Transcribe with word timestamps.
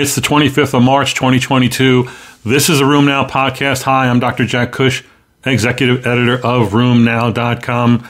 It's 0.00 0.14
the 0.14 0.20
25th 0.20 0.74
of 0.74 0.82
March, 0.84 1.14
2022. 1.14 2.08
This 2.44 2.70
is 2.70 2.80
a 2.80 2.84
RheumNow 2.84 3.28
podcast. 3.28 3.82
Hi, 3.82 4.08
I'm 4.08 4.20
Dr. 4.20 4.46
Jack 4.46 4.70
Cush, 4.70 5.02
executive 5.44 6.06
editor 6.06 6.34
of 6.34 6.68
RheumNow.com. 6.68 8.08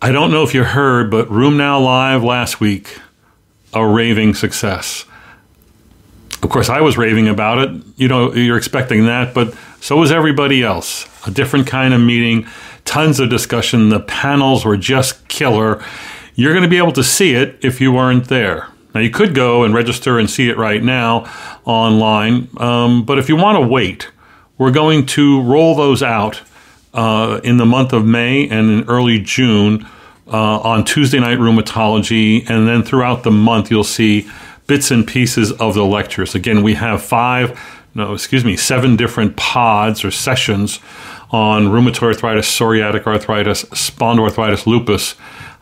I 0.00 0.10
don't 0.10 0.30
know 0.30 0.42
if 0.42 0.54
you 0.54 0.64
heard, 0.64 1.10
but 1.10 1.28
RheumNow 1.28 1.84
Live 1.84 2.24
last 2.24 2.60
week, 2.60 2.98
a 3.74 3.86
raving 3.86 4.32
success. 4.32 5.04
Of 6.42 6.48
course, 6.48 6.70
I 6.70 6.80
was 6.80 6.96
raving 6.96 7.28
about 7.28 7.58
it. 7.58 7.84
You 7.96 8.08
know, 8.08 8.32
you're 8.32 8.56
expecting 8.56 9.04
that, 9.04 9.34
but 9.34 9.54
so 9.82 9.98
was 9.98 10.10
everybody 10.10 10.62
else. 10.62 11.06
A 11.26 11.30
different 11.30 11.66
kind 11.66 11.92
of 11.92 12.00
meeting, 12.00 12.46
tons 12.86 13.20
of 13.20 13.28
discussion. 13.28 13.90
The 13.90 14.00
panels 14.00 14.64
were 14.64 14.78
just 14.78 15.28
killer. 15.28 15.84
You're 16.36 16.54
going 16.54 16.64
to 16.64 16.70
be 16.70 16.78
able 16.78 16.92
to 16.92 17.04
see 17.04 17.34
it 17.34 17.62
if 17.62 17.82
you 17.82 17.92
weren't 17.92 18.28
there. 18.28 18.71
Now, 18.94 19.00
you 19.00 19.10
could 19.10 19.34
go 19.34 19.64
and 19.64 19.74
register 19.74 20.18
and 20.18 20.28
see 20.28 20.48
it 20.48 20.56
right 20.58 20.82
now 20.82 21.30
online, 21.64 22.48
um, 22.58 23.04
but 23.04 23.18
if 23.18 23.28
you 23.28 23.36
want 23.36 23.62
to 23.62 23.66
wait, 23.66 24.10
we're 24.58 24.70
going 24.70 25.06
to 25.06 25.42
roll 25.42 25.74
those 25.74 26.02
out 26.02 26.42
uh, 26.94 27.40
in 27.42 27.56
the 27.56 27.66
month 27.66 27.92
of 27.92 28.04
May 28.04 28.48
and 28.48 28.70
in 28.70 28.84
early 28.88 29.18
June 29.18 29.86
uh, 30.26 30.58
on 30.60 30.84
Tuesday 30.84 31.18
Night 31.18 31.38
Rheumatology, 31.38 32.48
and 32.48 32.68
then 32.68 32.82
throughout 32.82 33.22
the 33.22 33.30
month, 33.30 33.70
you'll 33.70 33.84
see 33.84 34.28
bits 34.66 34.90
and 34.90 35.06
pieces 35.06 35.52
of 35.52 35.74
the 35.74 35.84
lectures. 35.84 36.34
Again, 36.34 36.62
we 36.62 36.74
have 36.74 37.02
five, 37.02 37.58
no, 37.94 38.14
excuse 38.14 38.44
me, 38.44 38.56
seven 38.56 38.96
different 38.96 39.36
pods 39.36 40.04
or 40.04 40.10
sessions 40.10 40.80
on 41.30 41.66
rheumatoid 41.68 42.02
arthritis, 42.02 42.46
psoriatic 42.46 43.06
arthritis, 43.06 43.64
spondyloarthritis, 43.64 44.66
lupus, 44.66 45.14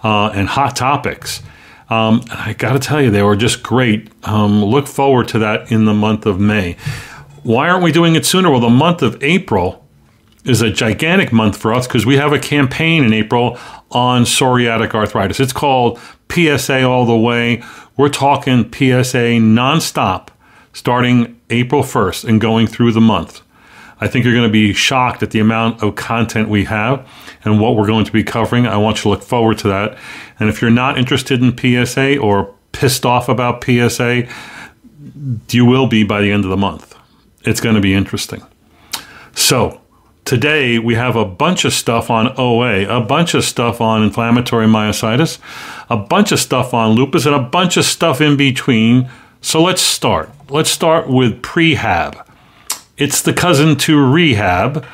uh, 0.02 0.30
and 0.34 0.48
hot 0.48 0.76
topics. 0.76 1.42
Um, 1.90 2.22
I 2.30 2.54
got 2.56 2.74
to 2.74 2.78
tell 2.78 3.02
you, 3.02 3.10
they 3.10 3.22
were 3.22 3.36
just 3.36 3.62
great. 3.62 4.08
Um, 4.22 4.64
look 4.64 4.86
forward 4.86 5.28
to 5.28 5.40
that 5.40 5.72
in 5.72 5.84
the 5.84 5.94
month 5.94 6.24
of 6.24 6.38
May. 6.38 6.76
Why 7.42 7.68
aren't 7.68 7.82
we 7.82 7.90
doing 7.90 8.14
it 8.14 8.24
sooner? 8.24 8.50
Well, 8.50 8.60
the 8.60 8.68
month 8.68 9.02
of 9.02 9.20
April 9.22 9.84
is 10.44 10.62
a 10.62 10.70
gigantic 10.70 11.32
month 11.32 11.56
for 11.56 11.74
us 11.74 11.86
because 11.86 12.06
we 12.06 12.16
have 12.16 12.32
a 12.32 12.38
campaign 12.38 13.04
in 13.04 13.12
April 13.12 13.58
on 13.90 14.22
psoriatic 14.22 14.94
arthritis. 14.94 15.40
It's 15.40 15.52
called 15.52 15.98
PSA 16.30 16.82
All 16.82 17.04
the 17.04 17.16
Way. 17.16 17.62
We're 17.96 18.08
talking 18.08 18.64
PSA 18.72 19.40
nonstop 19.40 20.28
starting 20.72 21.40
April 21.50 21.82
1st 21.82 22.28
and 22.28 22.40
going 22.40 22.66
through 22.66 22.92
the 22.92 23.00
month. 23.00 23.42
I 24.00 24.08
think 24.08 24.24
you're 24.24 24.34
going 24.34 24.48
to 24.48 24.52
be 24.52 24.72
shocked 24.72 25.22
at 25.22 25.32
the 25.32 25.40
amount 25.40 25.82
of 25.82 25.96
content 25.96 26.48
we 26.48 26.64
have 26.64 27.06
and 27.44 27.60
what 27.60 27.76
we're 27.76 27.86
going 27.86 28.04
to 28.04 28.12
be 28.12 28.22
covering. 28.22 28.66
I 28.66 28.76
want 28.76 28.98
you 28.98 29.02
to 29.04 29.08
look 29.10 29.22
forward 29.22 29.58
to 29.58 29.68
that. 29.68 29.98
And 30.38 30.48
if 30.48 30.60
you're 30.60 30.70
not 30.70 30.98
interested 30.98 31.42
in 31.42 31.56
PSA 31.56 32.18
or 32.18 32.54
pissed 32.72 33.06
off 33.06 33.28
about 33.28 33.64
PSA, 33.64 34.28
you 35.50 35.64
will 35.64 35.86
be 35.86 36.04
by 36.04 36.20
the 36.20 36.30
end 36.30 36.44
of 36.44 36.50
the 36.50 36.56
month. 36.56 36.96
It's 37.42 37.60
going 37.60 37.74
to 37.74 37.80
be 37.80 37.94
interesting. 37.94 38.42
So, 39.34 39.80
today 40.24 40.78
we 40.78 40.94
have 40.94 41.16
a 41.16 41.24
bunch 41.24 41.64
of 41.64 41.72
stuff 41.72 42.10
on 42.10 42.34
OA, 42.38 42.86
a 42.86 43.00
bunch 43.00 43.34
of 43.34 43.44
stuff 43.44 43.80
on 43.80 44.02
inflammatory 44.02 44.66
myositis, 44.66 45.38
a 45.88 45.96
bunch 45.96 46.32
of 46.32 46.38
stuff 46.38 46.74
on 46.74 46.92
lupus, 46.92 47.26
and 47.26 47.34
a 47.34 47.40
bunch 47.40 47.76
of 47.76 47.84
stuff 47.84 48.20
in 48.20 48.36
between. 48.36 49.10
So, 49.40 49.62
let's 49.62 49.80
start. 49.80 50.30
Let's 50.50 50.70
start 50.70 51.08
with 51.08 51.40
prehab. 51.42 52.26
It's 52.98 53.22
the 53.22 53.32
cousin 53.32 53.76
to 53.78 53.98
rehab, 53.98 54.84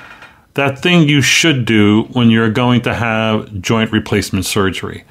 that 0.56 0.78
thing 0.78 1.08
you 1.08 1.22
should 1.22 1.64
do 1.64 2.04
when 2.12 2.30
you're 2.30 2.50
going 2.50 2.80
to 2.82 2.94
have 2.94 3.60
joint 3.60 3.92
replacement 3.92 4.44
surgery. 4.44 5.04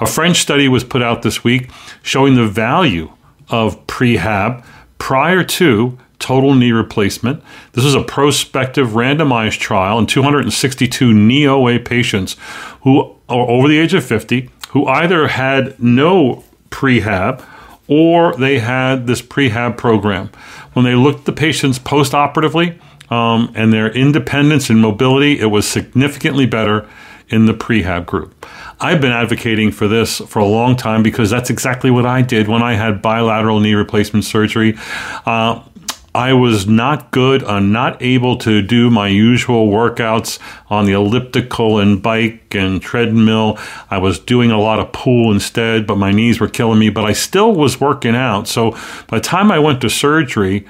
A 0.00 0.06
French 0.06 0.38
study 0.38 0.68
was 0.68 0.84
put 0.84 1.02
out 1.02 1.22
this 1.22 1.44
week 1.44 1.70
showing 2.02 2.34
the 2.34 2.46
value 2.46 3.12
of 3.48 3.86
prehab 3.86 4.64
prior 4.98 5.44
to 5.44 5.96
total 6.18 6.54
knee 6.54 6.72
replacement. 6.72 7.42
This 7.72 7.84
was 7.84 7.94
a 7.94 8.02
prospective 8.02 8.88
randomized 8.88 9.60
trial 9.60 9.98
in 9.98 10.06
262 10.06 11.12
knee 11.12 11.46
OA 11.46 11.78
patients 11.78 12.36
who 12.82 13.16
are 13.28 13.48
over 13.48 13.68
the 13.68 13.78
age 13.78 13.94
of 13.94 14.04
50 14.04 14.50
who 14.70 14.86
either 14.86 15.28
had 15.28 15.78
no 15.80 16.42
prehab 16.70 17.44
or 17.88 18.34
they 18.36 18.58
had 18.58 19.06
this 19.06 19.22
prehab 19.22 19.76
program. 19.76 20.30
When 20.72 20.84
they 20.84 20.94
looked 20.94 21.20
at 21.20 21.24
the 21.26 21.32
patients 21.32 21.78
postoperatively 21.78 22.80
um, 23.10 23.52
and 23.54 23.72
their 23.72 23.90
independence 23.92 24.70
and 24.70 24.80
mobility, 24.80 25.38
it 25.40 25.46
was 25.46 25.66
significantly 25.66 26.46
better 26.46 26.88
in 27.28 27.46
the 27.46 27.54
prehab 27.54 28.06
group. 28.06 28.46
I've 28.78 29.00
been 29.00 29.12
advocating 29.12 29.72
for 29.72 29.88
this 29.88 30.18
for 30.18 30.38
a 30.38 30.44
long 30.44 30.76
time 30.76 31.02
because 31.02 31.30
that's 31.30 31.50
exactly 31.50 31.90
what 31.90 32.04
I 32.04 32.22
did 32.22 32.46
when 32.46 32.62
I 32.62 32.74
had 32.74 33.00
bilateral 33.00 33.58
knee 33.58 33.74
replacement 33.74 34.24
surgery. 34.24 34.76
Uh, 35.24 35.62
I 36.16 36.32
was 36.32 36.66
not 36.66 37.10
good. 37.10 37.44
I'm 37.44 37.72
not 37.72 38.00
able 38.00 38.38
to 38.38 38.62
do 38.62 38.90
my 38.90 39.06
usual 39.06 39.68
workouts 39.68 40.38
on 40.70 40.86
the 40.86 40.92
elliptical 40.92 41.78
and 41.78 42.02
bike 42.02 42.54
and 42.54 42.80
treadmill. 42.80 43.58
I 43.90 43.98
was 43.98 44.18
doing 44.18 44.50
a 44.50 44.58
lot 44.58 44.78
of 44.78 44.92
pool 44.92 45.30
instead, 45.30 45.86
but 45.86 45.98
my 45.98 46.12
knees 46.12 46.40
were 46.40 46.48
killing 46.48 46.78
me. 46.78 46.88
But 46.88 47.04
I 47.04 47.12
still 47.12 47.54
was 47.54 47.82
working 47.82 48.16
out. 48.16 48.48
So 48.48 48.70
by 49.08 49.18
the 49.18 49.20
time 49.20 49.52
I 49.52 49.58
went 49.58 49.82
to 49.82 49.90
surgery, 49.90 50.66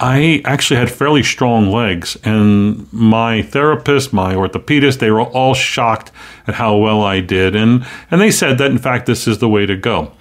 I 0.00 0.42
actually 0.44 0.78
had 0.78 0.90
fairly 0.90 1.24
strong 1.24 1.72
legs, 1.72 2.16
and 2.22 2.90
my 2.92 3.42
therapist, 3.42 4.12
my 4.12 4.34
orthopedist, 4.34 5.00
they 5.00 5.10
were 5.10 5.22
all 5.22 5.54
shocked 5.54 6.12
at 6.46 6.54
how 6.54 6.76
well 6.76 7.02
I 7.02 7.20
did, 7.20 7.56
and 7.56 7.84
and 8.10 8.20
they 8.20 8.30
said 8.30 8.58
that 8.58 8.70
in 8.70 8.78
fact 8.78 9.06
this 9.06 9.26
is 9.26 9.38
the 9.38 9.48
way 9.48 9.66
to 9.66 9.76
go. 9.76 10.12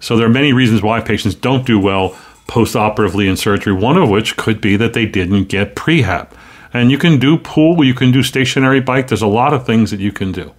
So 0.00 0.16
there 0.16 0.26
are 0.26 0.30
many 0.30 0.52
reasons 0.52 0.82
why 0.82 1.00
patients 1.00 1.34
don't 1.34 1.66
do 1.66 1.78
well 1.78 2.16
post-operatively 2.46 3.28
in 3.28 3.36
surgery, 3.36 3.72
one 3.72 3.98
of 3.98 4.08
which 4.08 4.36
could 4.36 4.60
be 4.60 4.76
that 4.76 4.94
they 4.94 5.04
didn't 5.04 5.44
get 5.44 5.74
prehab. 5.74 6.30
And 6.72 6.90
you 6.90 6.98
can 6.98 7.18
do 7.18 7.36
pool, 7.36 7.82
you 7.84 7.94
can 7.94 8.12
do 8.12 8.22
stationary 8.22 8.80
bike, 8.80 9.08
there's 9.08 9.22
a 9.22 9.26
lot 9.26 9.52
of 9.52 9.66
things 9.66 9.90
that 9.90 10.00
you 10.00 10.12
can 10.12 10.32
do. 10.32 10.52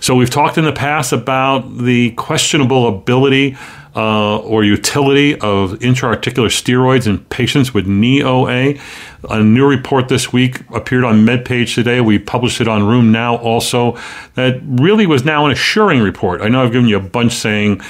So 0.00 0.14
we've 0.14 0.30
talked 0.30 0.58
in 0.58 0.64
the 0.64 0.72
past 0.72 1.12
about 1.12 1.78
the 1.78 2.12
questionable 2.12 2.86
ability 2.86 3.56
uh, 3.96 4.38
or 4.38 4.64
utility 4.64 5.34
of 5.34 5.72
intraarticular 5.80 6.48
steroids 6.48 7.06
in 7.06 7.18
patients 7.26 7.74
with 7.74 7.86
knee 7.86 8.22
OA. 8.22 8.74
A 9.30 9.42
new 9.42 9.66
report 9.66 10.08
this 10.08 10.32
week 10.32 10.60
appeared 10.72 11.04
on 11.04 11.26
MedPage 11.26 11.74
today. 11.74 12.00
We 12.00 12.18
published 12.18 12.60
it 12.60 12.68
on 12.68 12.82
RheumNow 12.82 13.40
also. 13.40 13.98
That 14.34 14.60
really 14.62 15.06
was 15.06 15.24
now 15.24 15.46
an 15.46 15.52
assuring 15.52 16.00
report. 16.00 16.40
I 16.40 16.48
know 16.48 16.62
I've 16.62 16.72
given 16.72 16.88
you 16.88 16.96
a 16.96 17.00
bunch 17.00 17.32
saying 17.32 17.80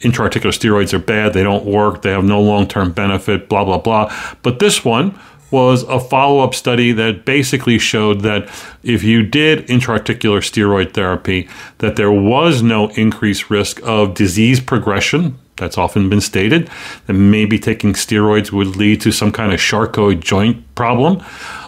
intraarticular 0.00 0.52
steroids 0.52 0.92
are 0.92 0.98
bad, 0.98 1.32
they 1.32 1.42
don't 1.42 1.64
work, 1.64 2.02
they 2.02 2.10
have 2.10 2.24
no 2.24 2.40
long 2.40 2.68
term 2.68 2.92
benefit, 2.92 3.48
blah, 3.48 3.64
blah, 3.64 3.78
blah. 3.78 4.14
But 4.42 4.60
this 4.60 4.84
one, 4.84 5.18
was 5.50 5.82
a 5.84 5.98
follow 5.98 6.40
up 6.40 6.54
study 6.54 6.92
that 6.92 7.24
basically 7.24 7.78
showed 7.78 8.20
that 8.20 8.48
if 8.82 9.02
you 9.02 9.22
did 9.22 9.66
intraarticular 9.68 10.40
steroid 10.40 10.92
therapy, 10.92 11.48
that 11.78 11.96
there 11.96 12.12
was 12.12 12.62
no 12.62 12.88
increased 12.90 13.50
risk 13.50 13.80
of 13.82 14.14
disease 14.14 14.60
progression. 14.60 15.38
That's 15.56 15.78
often 15.78 16.08
been 16.08 16.20
stated 16.20 16.70
that 17.06 17.14
maybe 17.14 17.58
taking 17.58 17.94
steroids 17.94 18.52
would 18.52 18.76
lead 18.76 19.00
to 19.02 19.10
some 19.12 19.32
kind 19.32 19.52
of 19.52 19.58
Charcot 19.58 20.20
joint 20.20 20.74
problem 20.74 21.22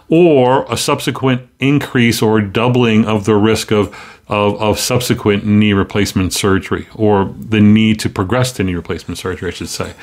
or 0.09 0.71
a 0.71 0.77
subsequent 0.77 1.49
increase 1.61 2.21
or 2.21 2.41
doubling 2.41 3.05
of 3.05 3.25
the 3.25 3.35
risk 3.35 3.71
of, 3.71 3.89
of, 4.29 4.61
of, 4.61 4.79
subsequent 4.79 5.47
knee 5.47 5.73
replacement 5.73 6.33
surgery 6.33 6.89
or 6.95 7.33
the 7.39 7.61
need 7.61 7.99
to 8.01 8.09
progress 8.09 8.53
to 8.53 8.65
knee 8.65 8.75
replacement 8.75 9.19
surgery, 9.19 9.49
I 9.49 9.53
should 9.53 9.69
say. 9.69 9.95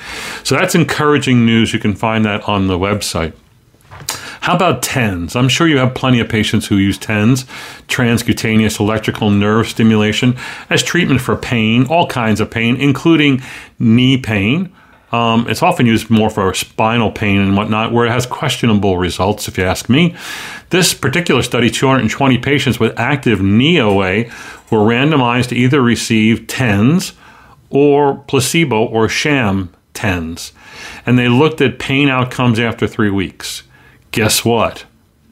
So 0.43 0.55
that's 0.55 0.75
encouraging 0.75 1.45
news. 1.45 1.73
You 1.73 1.79
can 1.79 1.93
find 1.93 2.25
that 2.25 2.41
on 2.47 2.67
the 2.67 2.79
website. 2.79 3.33
How 4.47 4.55
about 4.55 4.81
TENS? 4.81 5.35
I'm 5.35 5.49
sure 5.49 5.67
you 5.67 5.77
have 5.79 5.93
plenty 5.93 6.21
of 6.21 6.29
patients 6.29 6.67
who 6.67 6.77
use 6.77 6.97
TENS, 6.97 7.43
transcutaneous 7.89 8.79
electrical 8.79 9.29
nerve 9.29 9.67
stimulation, 9.67 10.37
as 10.69 10.81
treatment 10.81 11.19
for 11.19 11.35
pain, 11.35 11.85
all 11.87 12.07
kinds 12.07 12.39
of 12.39 12.49
pain, 12.49 12.77
including 12.77 13.41
knee 13.77 14.15
pain. 14.15 14.71
Um, 15.11 15.49
it's 15.49 15.61
often 15.61 15.85
used 15.85 16.09
more 16.09 16.29
for 16.29 16.53
spinal 16.53 17.11
pain 17.11 17.41
and 17.41 17.57
whatnot, 17.57 17.91
where 17.91 18.05
it 18.05 18.11
has 18.11 18.25
questionable 18.25 18.97
results, 18.97 19.49
if 19.49 19.57
you 19.57 19.65
ask 19.65 19.89
me. 19.89 20.15
This 20.69 20.93
particular 20.93 21.41
study, 21.41 21.69
220 21.69 22.37
patients 22.37 22.79
with 22.79 22.97
active 22.97 23.41
knee 23.41 23.81
OA, 23.81 24.27
were 24.71 24.79
randomized 24.79 25.49
to 25.49 25.57
either 25.57 25.81
receive 25.81 26.47
TENS 26.47 27.11
or 27.69 28.23
placebo 28.29 28.85
or 28.85 29.09
sham 29.09 29.75
TENS. 29.93 30.53
And 31.05 31.19
they 31.19 31.27
looked 31.27 31.59
at 31.59 31.79
pain 31.79 32.07
outcomes 32.07 32.61
after 32.61 32.87
three 32.87 33.09
weeks. 33.09 33.63
Guess 34.11 34.45
what? 34.45 34.85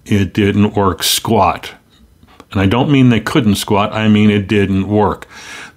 It 0.06 0.34
didn't 0.34 0.76
work 0.76 1.04
squat. 1.04 1.74
And 2.52 2.62
I 2.62 2.68
don't 2.68 2.92
mean 2.92 3.10
they 3.10 3.20
couldn't 3.20 3.56
squat, 3.56 3.92
I 3.92 4.08
mean 4.08 4.30
it 4.30 4.48
didn't 4.48 4.88
work. 4.88 5.28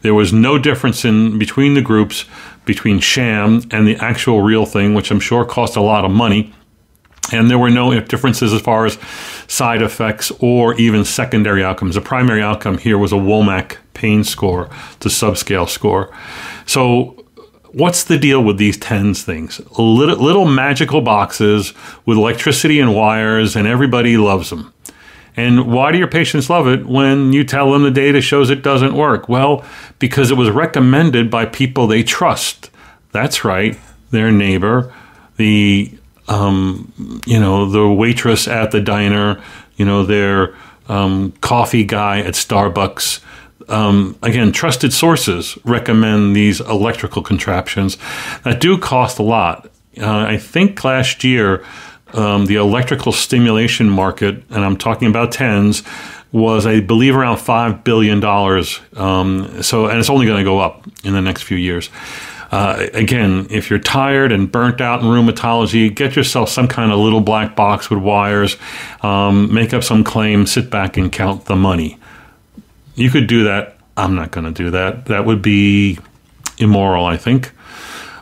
There 0.03 0.15
was 0.15 0.33
no 0.33 0.59
difference 0.59 1.05
in 1.05 1.39
between 1.39 1.75
the 1.75 1.83
groups 1.83 2.25
between 2.65 3.01
sham 3.01 3.63
and 3.71 3.87
the 3.87 3.97
actual 3.97 4.43
real 4.43 4.67
thing, 4.67 4.95
which 4.95 5.11
I'm 5.11 5.21
sure 5.21 5.45
cost 5.45 5.75
a 5.75 5.81
lot 5.81 6.05
of 6.05 6.11
money. 6.11 6.53
And 7.33 7.51
there 7.51 7.59
were 7.59 7.71
no 7.71 7.99
differences 8.01 8.53
as 8.53 8.63
far 8.63 8.87
as 8.87 8.99
side 9.49 9.83
effects 9.83 10.31
or 10.39 10.75
even 10.75 11.05
secondary 11.05 11.65
outcomes. 11.65 11.95
The 11.95 12.01
primary 12.01 12.43
outcome 12.43 12.79
here 12.79 12.97
was 12.97 13.13
a 13.13 13.17
WOMAC 13.17 13.77
pain 13.93 14.23
score, 14.23 14.71
the 15.01 15.09
subscale 15.09 15.69
score. 15.69 16.15
So 16.65 17.25
what's 17.73 18.05
the 18.05 18.19
deal 18.19 18.43
with 18.43 18.59
these 18.59 18.77
TENS 18.77 19.23
things? 19.23 19.61
Little, 19.79 20.17
little 20.17 20.47
magical 20.47 21.01
boxes 21.01 21.75
with 22.07 22.19
electricity 22.19 22.81
and 22.81 22.95
wires, 22.95 23.57
and 23.57 23.67
everybody 23.67 24.17
loves 24.17 24.51
them. 24.51 24.73
And 25.37 25.73
why 25.73 25.93
do 25.93 25.99
your 25.99 26.09
patients 26.09 26.51
love 26.51 26.67
it 26.67 26.87
when 26.87 27.33
you 27.33 27.45
tell 27.45 27.71
them 27.73 27.85
the 27.85 27.93
data 27.93 28.21
shows 28.21 28.51
it 28.51 28.63
doesn't 28.63 28.95
work? 28.95 29.29
Well, 29.29 29.65
because 30.01 30.33
it 30.33 30.37
was 30.37 30.51
recommended 30.51 31.31
by 31.31 31.47
people 31.47 31.87
they 31.87 32.03
trust. 32.03 32.71
That's 33.13 33.45
right, 33.45 33.79
their 34.11 34.33
neighbor, 34.33 34.93
the 35.37 35.97
um, 36.27 37.23
you 37.25 37.39
know 37.39 37.71
the 37.71 37.89
waitress 37.89 38.49
at 38.49 38.73
the 38.73 38.81
diner, 38.81 39.41
you 39.77 39.85
know 39.85 40.05
their 40.05 40.57
um, 40.89 41.33
coffee 41.41 41.85
guy 41.85 42.19
at 42.21 42.35
Starbucks. 42.35 43.21
Um, 43.69 44.19
again, 44.23 44.53
trusted 44.53 44.93
sources 44.93 45.59
recommend 45.65 46.35
these 46.35 46.61
electrical 46.61 47.23
contraptions 47.23 47.99
that 48.45 48.61
do 48.61 48.79
cost 48.79 49.19
a 49.19 49.23
lot. 49.23 49.71
Uh, 50.01 50.21
I 50.21 50.39
think 50.39 50.85
last 50.85 51.25
year 51.25 51.65
um, 52.15 52.47
the 52.47 52.57
electrical 52.57 53.13
stimulation 53.13 53.89
market, 53.89 54.43
and 54.51 54.65
I'm 54.65 54.77
talking 54.77 55.09
about 55.09 55.33
tens, 55.33 55.83
was 56.33 56.67
I 56.67 56.81
believe 56.81 57.17
around 57.17 57.39
five 57.39 57.85
billion 57.85 58.21
dollars. 58.21 58.81
Um, 58.97 59.63
so, 59.63 59.87
and 59.87 59.99
it's 59.99 60.11
only 60.11 60.27
going 60.27 60.39
to 60.39 60.45
go 60.45 60.59
up 60.59 60.87
in 61.05 61.13
the 61.13 61.21
next 61.23 61.43
few 61.43 61.57
years. 61.57 61.91
Uh, 62.51 62.87
again, 62.95 63.47
if 63.51 63.69
you're 63.69 63.79
tired 63.79 64.33
and 64.33 64.51
burnt 64.51 64.81
out 64.81 65.01
in 65.01 65.07
rheumatology, 65.07 65.95
get 65.95 66.17
yourself 66.17 66.49
some 66.49 66.67
kind 66.67 66.91
of 66.91 66.99
little 66.99 67.21
black 67.21 67.55
box 67.55 67.91
with 67.91 67.99
wires, 67.99 68.57
um, 69.03 69.53
make 69.53 69.75
up 69.75 69.85
some 69.85 70.03
claim, 70.03 70.47
sit 70.47 70.71
back 70.71 70.97
and 70.97 71.13
count 71.13 71.45
the 71.45 71.57
money. 71.57 71.99
You 72.99 73.11
could 73.11 73.29
do 73.29 73.45
that. 73.45 73.77
I'm 73.97 74.17
not 74.17 74.33
going 74.33 74.53
to 74.53 74.53
do 74.53 74.71
that. 74.71 75.07
That 75.07 75.25
would 75.25 75.41
be 75.41 75.99
immoral, 76.59 77.07
I 77.07 77.17
think. 77.17 77.53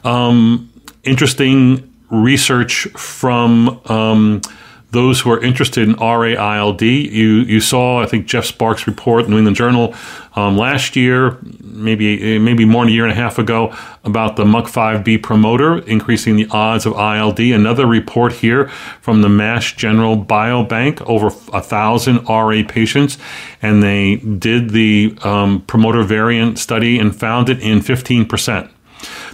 Um, 0.05 0.71
interesting 1.03 1.95
research 2.11 2.87
from 2.97 3.81
um, 3.87 4.43
those 4.91 5.21
who 5.21 5.31
are 5.31 5.43
interested 5.43 5.89
in 5.89 5.95
RA-ILD. 5.97 6.81
You 6.83 7.41
you 7.41 7.61
saw, 7.61 8.01
I 8.01 8.07
think, 8.07 8.27
Jeff 8.27 8.45
Sparks' 8.45 8.87
report 8.87 9.29
New 9.29 9.37
England 9.37 9.57
Journal 9.57 9.95
um, 10.35 10.57
last 10.57 10.97
year, 10.97 11.39
maybe 11.61 12.39
maybe 12.39 12.65
more 12.65 12.85
than 12.85 12.93
a 12.93 12.95
year 12.95 13.05
and 13.05 13.13
a 13.13 13.17
half 13.17 13.39
ago, 13.39 13.77
about 14.05 14.37
the 14.37 14.45
MUC5B 14.45 15.23
promoter 15.23 15.79
increasing 15.79 16.37
the 16.37 16.47
odds 16.51 16.87
of 16.87 16.93
ILD. 16.95 17.41
Another 17.41 17.87
report 17.87 18.33
here 18.33 18.69
from 19.01 19.23
the 19.23 19.29
Mass 19.29 19.73
General 19.73 20.17
Biobank, 20.17 21.03
over 21.03 21.29
a 21.53 21.61
thousand 21.61 22.25
RA 22.29 22.63
patients, 22.67 23.19
and 23.61 23.83
they 23.83 24.17
did 24.17 24.71
the 24.71 25.17
um, 25.25 25.63
promoter 25.63 26.03
variant 26.05 26.59
study 26.59 26.99
and 26.99 27.15
found 27.15 27.49
it 27.49 27.61
in 27.61 27.81
15 27.83 28.27
percent. 28.27 28.71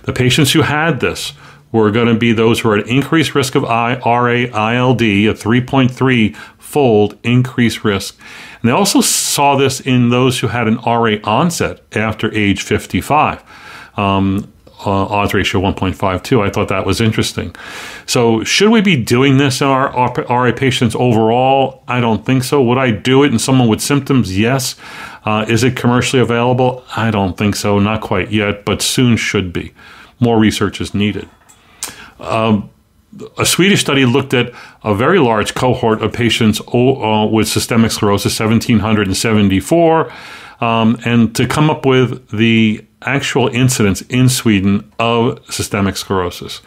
The 0.04 0.12
patients 0.12 0.52
who 0.52 0.62
had 0.62 1.00
this 1.00 1.34
were 1.72 1.90
going 1.90 2.06
to 2.06 2.14
be 2.14 2.32
those 2.32 2.60
who 2.60 2.70
are 2.70 2.78
at 2.78 2.86
increased 2.86 3.34
risk 3.34 3.54
of 3.54 3.64
RA 3.64 4.28
ILD, 4.28 5.02
a 5.02 5.34
3.3 5.34 6.36
fold 6.58 7.18
increased 7.22 7.84
risk. 7.84 8.18
And 8.60 8.68
they 8.68 8.72
also 8.72 9.00
saw 9.00 9.56
this 9.56 9.80
in 9.80 10.10
those 10.10 10.40
who 10.40 10.48
had 10.48 10.68
an 10.68 10.76
RA 10.76 11.16
onset 11.24 11.80
after 11.92 12.32
age 12.34 12.62
55. 12.62 13.42
Um, 13.96 14.52
uh, 14.84 15.06
odds 15.06 15.32
ratio 15.32 15.60
1.52. 15.60 16.44
I 16.44 16.50
thought 16.50 16.68
that 16.68 16.84
was 16.84 17.00
interesting. 17.00 17.54
So, 18.06 18.42
should 18.42 18.70
we 18.70 18.80
be 18.80 18.96
doing 18.96 19.36
this 19.36 19.60
in 19.60 19.68
our 19.68 19.92
RA 20.28 20.52
patients 20.52 20.96
overall? 20.96 21.84
I 21.86 22.00
don't 22.00 22.26
think 22.26 22.42
so. 22.42 22.62
Would 22.62 22.78
I 22.78 22.90
do 22.90 23.22
it 23.22 23.32
in 23.32 23.38
someone 23.38 23.68
with 23.68 23.80
symptoms? 23.80 24.36
Yes. 24.36 24.76
Uh, 25.24 25.44
is 25.48 25.62
it 25.62 25.76
commercially 25.76 26.20
available? 26.20 26.84
I 26.96 27.12
don't 27.12 27.38
think 27.38 27.54
so. 27.54 27.78
Not 27.78 28.00
quite 28.00 28.32
yet, 28.32 28.64
but 28.64 28.82
soon 28.82 29.16
should 29.16 29.52
be. 29.52 29.72
More 30.18 30.38
research 30.38 30.80
is 30.80 30.94
needed. 30.94 31.28
Um, 32.22 32.70
a 33.38 33.44
Swedish 33.44 33.80
study 33.80 34.06
looked 34.06 34.32
at 34.32 34.52
a 34.82 34.94
very 34.94 35.18
large 35.18 35.54
cohort 35.54 36.02
of 36.02 36.12
patients 36.12 36.60
uh, 36.60 37.28
with 37.30 37.46
systemic 37.48 37.90
sclerosis, 37.90 38.38
1,774, 38.38 40.12
um, 40.60 40.98
and 41.04 41.34
to 41.36 41.46
come 41.46 41.68
up 41.68 41.84
with 41.84 42.28
the 42.30 42.84
actual 43.02 43.48
incidence 43.48 44.00
in 44.02 44.28
Sweden 44.28 44.90
of 44.98 45.38
systemic 45.50 45.96
sclerosis. 45.96 46.62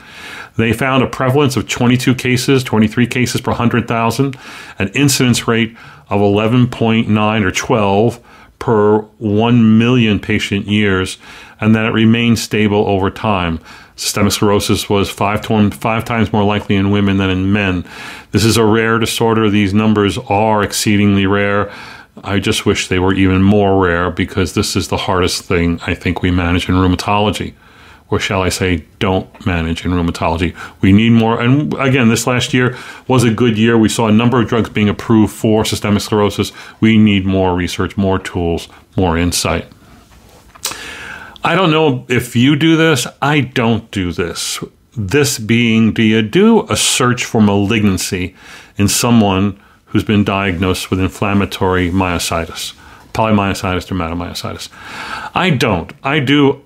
They 0.57 0.73
found 0.73 1.03
a 1.03 1.07
prevalence 1.07 1.55
of 1.55 1.67
22 1.67 2.15
cases, 2.15 2.63
23 2.63 3.07
cases 3.07 3.41
per 3.41 3.51
100,000, 3.51 4.37
an 4.79 4.87
incidence 4.89 5.47
rate 5.47 5.75
of 6.09 6.21
11.9 6.21 7.43
or 7.43 7.51
12 7.51 8.19
per 8.59 8.99
1 8.99 9.77
million 9.77 10.19
patient 10.19 10.67
years, 10.67 11.17
and 11.59 11.75
that 11.75 11.85
it 11.85 11.91
remained 11.91 12.39
stable 12.39 12.87
over 12.87 13.09
time. 13.09 13.59
Systemic 13.95 14.33
sclerosis 14.33 14.89
was 14.89 15.09
five, 15.09 15.41
to, 15.43 15.71
five 15.71 16.03
times 16.03 16.33
more 16.33 16.43
likely 16.43 16.75
in 16.75 16.91
women 16.91 17.17
than 17.17 17.29
in 17.29 17.53
men. 17.53 17.85
This 18.31 18.43
is 18.43 18.57
a 18.57 18.65
rare 18.65 18.99
disorder. 18.99 19.49
These 19.49 19.73
numbers 19.73 20.17
are 20.17 20.63
exceedingly 20.63 21.25
rare. 21.25 21.71
I 22.23 22.39
just 22.39 22.65
wish 22.65 22.87
they 22.87 22.99
were 22.99 23.13
even 23.13 23.41
more 23.41 23.81
rare 23.81 24.09
because 24.11 24.53
this 24.53 24.75
is 24.75 24.89
the 24.89 24.97
hardest 24.97 25.43
thing 25.43 25.79
I 25.87 25.93
think 25.93 26.21
we 26.21 26.31
manage 26.31 26.67
in 26.67 26.75
rheumatology. 26.75 27.53
Or 28.09 28.19
shall 28.19 28.43
I 28.43 28.49
say, 28.49 28.85
don't 28.99 29.45
manage 29.45 29.83
in 29.83 29.91
rheumatology. 29.91 30.55
We 30.81 30.93
need 30.93 31.11
more. 31.11 31.41
And 31.41 31.73
again, 31.75 32.09
this 32.09 32.27
last 32.27 32.53
year 32.53 32.77
was 33.07 33.23
a 33.23 33.33
good 33.33 33.57
year. 33.57 33.77
We 33.77 33.89
saw 33.89 34.07
a 34.07 34.11
number 34.11 34.39
of 34.39 34.47
drugs 34.47 34.69
being 34.69 34.89
approved 34.89 35.33
for 35.33 35.65
systemic 35.65 36.03
sclerosis. 36.03 36.51
We 36.79 36.97
need 36.97 37.25
more 37.25 37.55
research, 37.55 37.97
more 37.97 38.19
tools, 38.19 38.67
more 38.95 39.17
insight. 39.17 39.65
I 41.45 41.53
don't 41.53 41.69
know 41.69 42.07
if 42.09 42.35
you 42.35 42.55
do 42.55 42.75
this. 42.75 43.05
I 43.21 43.41
don't 43.41 43.91
do 43.91 44.11
this. 44.11 44.63
This 44.97 45.37
being, 45.37 45.93
do 45.93 46.01
you 46.01 46.23
do 46.23 46.65
a 46.71 46.75
search 46.75 47.23
for 47.23 47.39
malignancy 47.39 48.35
in 48.79 48.87
someone 48.87 49.61
who's 49.85 50.03
been 50.03 50.23
diagnosed 50.23 50.89
with 50.89 50.99
inflammatory 50.99 51.91
myositis, 51.91 52.73
polymyositis, 53.13 53.85
dermatomyositis? 53.85 54.69
I 55.35 55.51
don't. 55.51 55.93
I 56.01 56.19
do 56.19 56.63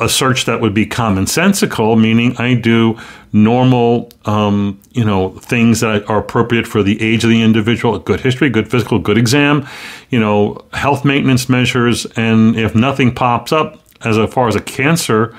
a 0.00 0.08
search 0.08 0.46
that 0.46 0.62
would 0.62 0.72
be 0.72 0.86
commonsensical, 0.86 2.00
meaning 2.00 2.34
I 2.38 2.54
do 2.54 2.98
normal, 3.34 4.10
um, 4.24 4.80
you 4.92 5.04
know, 5.04 5.30
things 5.40 5.80
that 5.80 6.08
are 6.08 6.18
appropriate 6.18 6.66
for 6.66 6.82
the 6.82 7.02
age 7.02 7.22
of 7.22 7.28
the 7.28 7.42
individual, 7.42 7.96
a 7.96 8.00
good 8.00 8.20
history, 8.20 8.48
good 8.48 8.70
physical, 8.70 8.98
good 8.98 9.18
exam, 9.18 9.68
you 10.08 10.18
know, 10.18 10.64
health 10.72 11.04
maintenance 11.04 11.50
measures, 11.50 12.06
and 12.16 12.56
if 12.56 12.74
nothing 12.74 13.14
pops 13.14 13.52
up, 13.52 13.81
as 14.04 14.16
far 14.32 14.48
as 14.48 14.56
a 14.56 14.60
cancer 14.60 15.34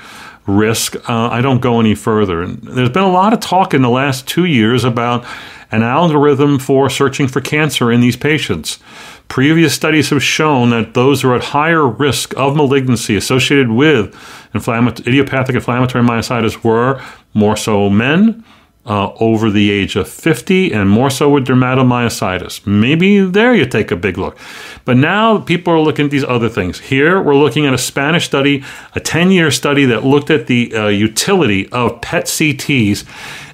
risk, 0.45 0.95
uh, 1.09 1.29
I 1.29 1.41
don't 1.41 1.61
go 1.61 1.79
any 1.79 1.95
further. 1.95 2.41
And 2.41 2.61
there's 2.61 2.89
been 2.89 3.03
a 3.03 3.11
lot 3.11 3.33
of 3.33 3.39
talk 3.39 3.73
in 3.73 3.81
the 3.81 3.89
last 3.89 4.27
two 4.27 4.45
years 4.45 4.83
about 4.83 5.25
an 5.71 5.81
algorithm 5.81 6.59
for 6.59 6.89
searching 6.89 7.27
for 7.27 7.41
cancer 7.41 7.91
in 7.91 8.01
these 8.01 8.15
patients. 8.15 8.79
Previous 9.27 9.73
studies 9.73 10.09
have 10.09 10.21
shown 10.21 10.69
that 10.69 10.93
those 10.93 11.21
who 11.21 11.29
are 11.29 11.35
at 11.35 11.45
higher 11.45 11.87
risk 11.87 12.35
of 12.37 12.55
malignancy 12.55 13.15
associated 13.15 13.71
with 13.71 14.13
idiopathic 14.53 15.55
inflammatory 15.55 16.03
myositis 16.03 16.63
were 16.63 17.01
more 17.33 17.57
so 17.57 17.89
men 17.89 18.43
uh, 18.85 19.13
over 19.19 19.49
the 19.49 19.71
age 19.71 19.95
of 19.95 20.09
50 20.09 20.73
and 20.73 20.89
more 20.89 21.09
so 21.09 21.29
with 21.29 21.47
dermatomyositis. 21.47 22.67
Maybe 22.67 23.21
there 23.21 23.53
you 23.53 23.65
take 23.65 23.91
a 23.91 23.95
big 23.95 24.17
look. 24.17 24.37
But 24.83 24.97
now 24.97 25.37
people 25.39 25.73
are 25.73 25.79
looking 25.79 26.05
at 26.05 26.11
these 26.11 26.25
other 26.25 26.49
things. 26.49 26.79
Here 26.79 27.21
we're 27.21 27.35
looking 27.35 27.65
at 27.65 27.73
a 27.73 27.77
Spanish 27.77 28.25
study, 28.25 28.63
a 28.93 28.99
10 28.99 29.31
year 29.31 29.51
study 29.51 29.85
that 29.85 30.03
looked 30.03 30.29
at 30.29 30.47
the 30.47 30.75
uh, 30.75 30.87
utility 30.87 31.69
of 31.69 32.01
PET 32.01 32.25
CTs 32.25 33.05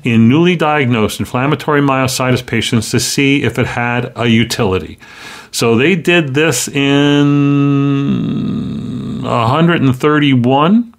in 0.04 0.28
newly 0.28 0.56
diagnosed 0.56 1.20
inflammatory 1.20 1.82
myositis 1.82 2.44
patients 2.46 2.90
to 2.92 3.00
see 3.00 3.44
if 3.44 3.60
it 3.60 3.68
had 3.68 4.12
a 4.16 4.28
utility. 4.28 4.98
So 5.52 5.76
they 5.76 5.96
did 5.96 6.34
this 6.34 6.68
in 6.68 8.00
131 9.24 10.94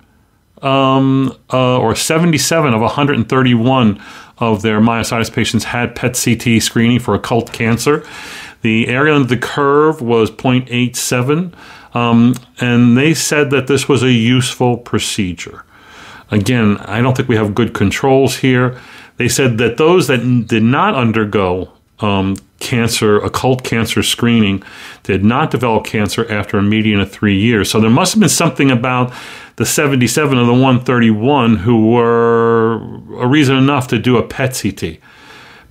um, 0.63 1.37
uh, 1.53 1.79
or 1.79 1.95
77 1.95 2.75
of 2.75 2.81
131 2.81 4.03
of 4.39 4.63
their 4.63 4.81
myositis 4.81 5.33
patients 5.33 5.65
had 5.65 5.95
PET 5.95 6.19
CT 6.23 6.63
screening 6.63 6.99
for 6.99 7.15
occult 7.15 7.53
cancer. 7.53 8.07
The 8.63 8.89
area 8.89 9.15
under 9.15 9.29
the 9.29 9.39
curve 9.39 10.01
was 10.03 10.31
0.87, 10.31 11.55
um, 11.95 12.35
and 12.61 12.97
they 12.97 13.15
said 13.15 13.51
that 13.51 13.67
this 13.67 13.89
was 13.89 14.03
a 14.03 14.13
useful 14.13 14.77
procedure. 14.77 15.65
Again, 16.31 16.77
I 16.79 17.01
don't 17.01 17.17
think 17.17 17.29
we 17.29 17.37
have 17.37 17.55
good 17.55 17.75
controls 17.75 18.37
here. 18.37 18.79
They 19.17 19.29
said 19.29 19.59
that 19.59 19.77
those 19.77 20.07
that 20.07 20.47
did 20.47 20.63
not 20.63 20.95
undergo 20.95 21.73
um, 22.01 22.37
cancer, 22.71 23.19
occult 23.19 23.65
cancer 23.65 24.01
screening, 24.01 24.63
did 25.03 25.25
not 25.25 25.51
develop 25.51 25.85
cancer 25.85 26.31
after 26.31 26.57
a 26.57 26.63
median 26.63 27.01
of 27.01 27.11
three 27.11 27.37
years. 27.37 27.69
So 27.69 27.81
there 27.81 27.91
must 27.91 28.15
have 28.15 28.21
been 28.21 28.29
something 28.29 28.71
about 28.71 29.13
the 29.57 29.67
77 29.67 30.39
of 30.39 30.47
the 30.47 30.53
131 30.53 31.57
who 31.57 31.91
were 31.91 32.77
a 33.21 33.27
reason 33.27 33.57
enough 33.57 33.89
to 33.89 33.99
do 33.99 34.17
a 34.17 34.23
PET 34.23 34.59
CT. 34.63 34.99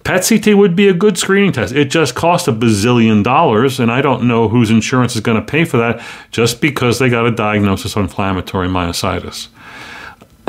PET 0.03 0.27
CT 0.27 0.57
would 0.57 0.75
be 0.75 0.89
a 0.89 0.93
good 0.93 1.17
screening 1.17 1.53
test. 1.53 1.73
It 1.73 1.89
just 1.89 2.15
costs 2.15 2.47
a 2.49 2.51
bazillion 2.51 3.23
dollars, 3.23 3.79
and 3.79 3.91
I 3.91 4.01
don't 4.01 4.27
know 4.27 4.49
whose 4.49 4.69
insurance 4.69 5.15
is 5.15 5.21
going 5.21 5.39
to 5.39 5.45
pay 5.45 5.63
for 5.63 5.77
that 5.77 6.03
just 6.31 6.59
because 6.59 6.99
they 6.99 7.09
got 7.09 7.25
a 7.25 7.31
diagnosis 7.31 7.95
of 7.95 8.03
inflammatory 8.03 8.67
myositis. 8.67 9.47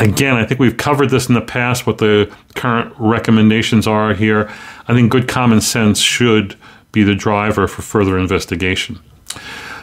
Again, 0.01 0.37
I 0.37 0.45
think 0.45 0.59
we've 0.59 0.77
covered 0.77 1.11
this 1.11 1.29
in 1.29 1.35
the 1.35 1.41
past, 1.41 1.87
what 1.87 1.99
the 1.99 2.33
current 2.55 2.93
recommendations 2.99 3.87
are 3.87 4.15
here. 4.15 4.51
I 4.89 4.95
think 4.95 5.13
good 5.13 5.29
common 5.29 5.61
sense 5.61 6.01
should 6.01 6.57
be 6.93 7.05
the 7.05 7.15
driver 7.15 7.69
for 7.69 7.83
further 7.83 8.19
investigation. 8.19 8.99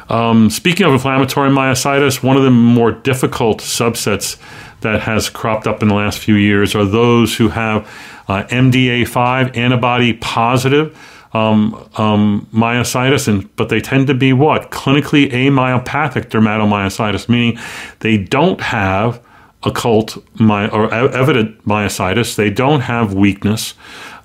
Um, 0.09 0.49
speaking 0.49 0.85
of 0.85 0.93
inflammatory 0.93 1.49
myositis, 1.49 2.23
one 2.23 2.37
of 2.37 2.43
the 2.43 2.51
more 2.51 2.91
difficult 2.91 3.59
subsets 3.59 4.37
that 4.81 5.01
has 5.01 5.29
cropped 5.29 5.67
up 5.67 5.81
in 5.81 5.87
the 5.87 5.95
last 5.95 6.19
few 6.19 6.35
years 6.35 6.75
are 6.75 6.85
those 6.85 7.37
who 7.37 7.49
have 7.49 7.87
uh, 8.27 8.43
MDA5 8.43 9.55
antibody 9.55 10.13
positive 10.13 10.97
um, 11.33 11.89
um, 11.97 12.47
myositis, 12.53 13.27
and 13.27 13.53
but 13.57 13.69
they 13.69 13.81
tend 13.81 14.07
to 14.07 14.13
be 14.13 14.33
what 14.33 14.71
clinically 14.71 15.29
amyopathic 15.29 16.29
dermatomyositis, 16.29 17.27
meaning 17.27 17.59
they 17.99 18.17
don't 18.17 18.61
have 18.61 19.21
occult 19.67 20.17
my, 20.39 20.67
or 20.69 20.93
evident 20.93 21.63
myositis. 21.65 22.35
They 22.35 22.49
don't 22.49 22.81
have 22.81 23.13
weakness, 23.13 23.73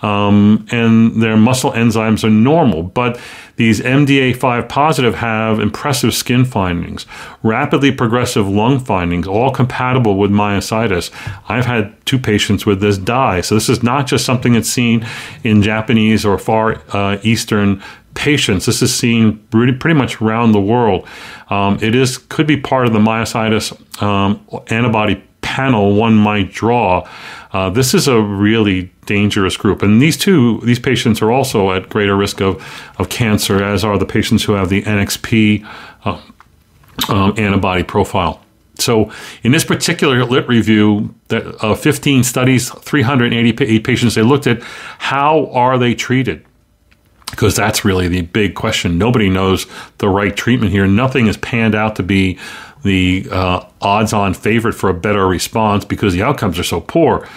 um, 0.00 0.66
and 0.70 1.22
their 1.22 1.36
muscle 1.36 1.72
enzymes 1.72 2.24
are 2.24 2.30
normal. 2.30 2.82
But 2.82 3.20
these 3.56 3.80
MDA5 3.80 4.68
positive 4.68 5.16
have 5.16 5.60
impressive 5.60 6.14
skin 6.14 6.44
findings, 6.44 7.06
rapidly 7.42 7.92
progressive 7.92 8.48
lung 8.48 8.78
findings, 8.78 9.26
all 9.26 9.50
compatible 9.50 10.16
with 10.16 10.30
myositis. 10.30 11.10
I've 11.48 11.66
had 11.66 11.94
two 12.06 12.18
patients 12.18 12.64
with 12.64 12.80
this 12.80 12.98
die. 12.98 13.40
So 13.40 13.54
this 13.54 13.68
is 13.68 13.82
not 13.82 14.06
just 14.06 14.24
something 14.24 14.54
that's 14.54 14.68
seen 14.68 15.06
in 15.44 15.62
Japanese 15.62 16.24
or 16.24 16.38
Far 16.38 16.82
uh, 16.92 17.18
Eastern 17.22 17.82
patients. 18.14 18.66
This 18.66 18.82
is 18.82 18.94
seen 18.94 19.38
pretty, 19.50 19.94
much 19.94 20.20
around 20.20 20.52
the 20.52 20.60
world. 20.60 21.06
Um, 21.50 21.78
it 21.80 21.94
is 21.94 22.18
could 22.18 22.46
be 22.46 22.56
part 22.56 22.86
of 22.86 22.92
the 22.92 22.98
myositis 22.98 23.72
um, 24.02 24.44
antibody 24.68 25.22
panel 25.52 25.94
one 25.94 26.16
might 26.16 26.50
draw. 26.50 27.06
Uh, 27.52 27.68
this 27.68 27.92
is 27.92 28.08
a 28.08 28.18
really 28.18 28.90
dangerous 29.04 29.54
group, 29.58 29.82
and 29.82 30.00
these 30.00 30.16
two 30.16 30.60
these 30.60 30.78
patients 30.78 31.20
are 31.20 31.30
also 31.30 31.72
at 31.72 31.90
greater 31.90 32.16
risk 32.16 32.40
of 32.40 32.64
of 32.98 33.10
cancer, 33.10 33.62
as 33.62 33.84
are 33.84 33.98
the 33.98 34.06
patients 34.06 34.44
who 34.44 34.54
have 34.54 34.70
the 34.70 34.82
NXP 34.82 35.68
uh, 36.06 36.20
um, 37.10 37.34
antibody 37.36 37.82
profile. 37.82 38.42
So, 38.78 39.12
in 39.42 39.52
this 39.52 39.64
particular 39.64 40.24
lit 40.24 40.48
review, 40.48 41.14
that 41.28 41.62
uh, 41.62 41.74
15 41.74 42.24
studies, 42.24 42.70
388 42.70 43.84
patients, 43.84 44.14
they 44.14 44.22
looked 44.22 44.46
at 44.46 44.62
how 45.12 45.50
are 45.52 45.76
they 45.76 45.94
treated 45.94 46.46
because 47.30 47.56
that's 47.56 47.84
really 47.84 48.08
the 48.08 48.22
big 48.22 48.54
question. 48.54 48.96
Nobody 48.98 49.28
knows 49.28 49.66
the 49.98 50.08
right 50.08 50.34
treatment 50.34 50.72
here. 50.72 50.86
Nothing 50.86 51.26
has 51.26 51.36
panned 51.36 51.74
out 51.74 51.96
to 51.96 52.02
be 52.02 52.38
the 52.82 53.26
uh, 53.30 53.64
odds 53.80 54.12
on 54.12 54.34
favorite 54.34 54.74
for 54.74 54.90
a 54.90 54.94
better 54.94 55.26
response 55.26 55.84
because 55.84 56.12
the 56.12 56.22
outcomes 56.22 56.58
are 56.58 56.64
so 56.64 56.80
poor. 56.80 57.28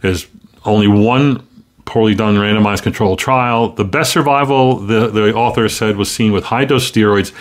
There's 0.00 0.26
only 0.64 0.88
one 0.88 1.46
poorly 1.84 2.14
done 2.14 2.36
randomized 2.36 2.82
controlled 2.82 3.18
trial. 3.18 3.70
The 3.70 3.84
best 3.84 4.12
survival, 4.12 4.76
the, 4.76 5.08
the 5.08 5.34
author 5.34 5.68
said, 5.68 5.96
was 5.96 6.10
seen 6.10 6.32
with 6.32 6.44
high 6.44 6.64
dose 6.64 6.90
steroids 6.90 7.32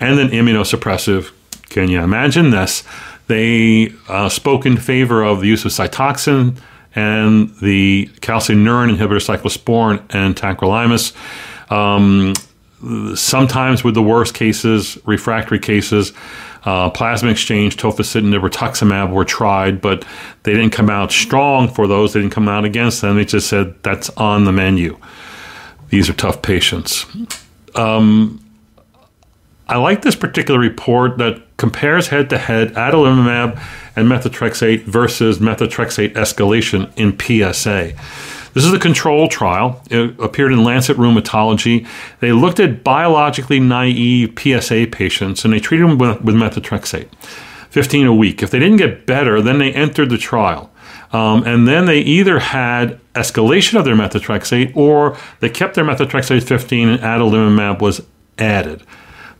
and 0.00 0.18
an 0.18 0.28
immunosuppressive. 0.28 1.30
Can 1.68 1.88
you 1.88 2.00
imagine 2.00 2.50
this? 2.50 2.82
They 3.26 3.92
uh, 4.08 4.28
spoke 4.28 4.66
in 4.66 4.76
favor 4.76 5.22
of 5.22 5.40
the 5.40 5.46
use 5.46 5.64
of 5.64 5.70
Cytoxan 5.70 6.56
and 6.94 7.54
the 7.60 8.10
calcineurin 8.20 8.96
inhibitor 8.96 9.20
cyclosporin 9.20 10.02
and 10.10 10.34
tacrolimus. 10.34 11.14
Um, 11.70 12.34
sometimes 13.14 13.84
with 13.84 13.94
the 13.94 14.02
worst 14.02 14.34
cases, 14.34 14.98
refractory 15.04 15.60
cases, 15.60 16.12
uh, 16.64 16.90
plasma 16.90 17.30
exchange, 17.30 17.76
tofacitinib, 17.76 18.48
rituximab 18.48 19.12
were 19.12 19.24
tried, 19.24 19.80
but 19.80 20.04
they 20.42 20.52
didn't 20.52 20.70
come 20.70 20.90
out 20.90 21.10
strong 21.12 21.68
for 21.68 21.86
those. 21.86 22.12
They 22.12 22.20
didn't 22.20 22.32
come 22.32 22.48
out 22.48 22.64
against 22.64 23.00
them. 23.00 23.16
They 23.16 23.24
just 23.24 23.48
said 23.48 23.82
that's 23.82 24.10
on 24.10 24.44
the 24.44 24.52
menu. 24.52 24.98
These 25.88 26.08
are 26.08 26.14
tough 26.14 26.42
patients. 26.42 27.06
Um, 27.74 28.44
I 29.68 29.76
like 29.76 30.02
this 30.02 30.16
particular 30.16 30.58
report 30.58 31.18
that 31.18 31.42
compares 31.56 32.08
head 32.08 32.30
to 32.30 32.38
head 32.38 32.74
adalimumab 32.74 33.60
and 33.96 34.08
methotrexate 34.08 34.82
versus 34.82 35.38
methotrexate 35.38 36.14
escalation 36.14 36.90
in 36.96 37.18
PSA. 37.18 37.94
This 38.52 38.64
is 38.64 38.72
a 38.72 38.78
control 38.78 39.28
trial. 39.28 39.82
It 39.90 40.18
appeared 40.18 40.52
in 40.52 40.64
Lancet 40.64 40.96
Rheumatology. 40.96 41.86
They 42.20 42.32
looked 42.32 42.60
at 42.60 42.82
biologically 42.82 43.60
naive 43.60 44.38
PSA 44.38 44.88
patients 44.90 45.44
and 45.44 45.54
they 45.54 45.60
treated 45.60 45.88
them 45.88 45.98
with, 45.98 46.20
with 46.22 46.34
methotrexate, 46.34 47.08
15 47.70 48.06
a 48.06 48.14
week. 48.14 48.42
If 48.42 48.50
they 48.50 48.58
didn't 48.58 48.78
get 48.78 49.06
better, 49.06 49.40
then 49.40 49.58
they 49.58 49.72
entered 49.72 50.10
the 50.10 50.18
trial. 50.18 50.70
Um, 51.12 51.44
and 51.44 51.66
then 51.66 51.86
they 51.86 52.00
either 52.00 52.38
had 52.38 53.00
escalation 53.14 53.78
of 53.78 53.84
their 53.84 53.96
methotrexate 53.96 54.76
or 54.76 55.16
they 55.40 55.48
kept 55.48 55.74
their 55.74 55.84
methotrexate 55.84 56.42
15 56.42 56.88
and 56.88 57.00
adalimumab 57.00 57.80
was 57.80 58.02
added. 58.38 58.82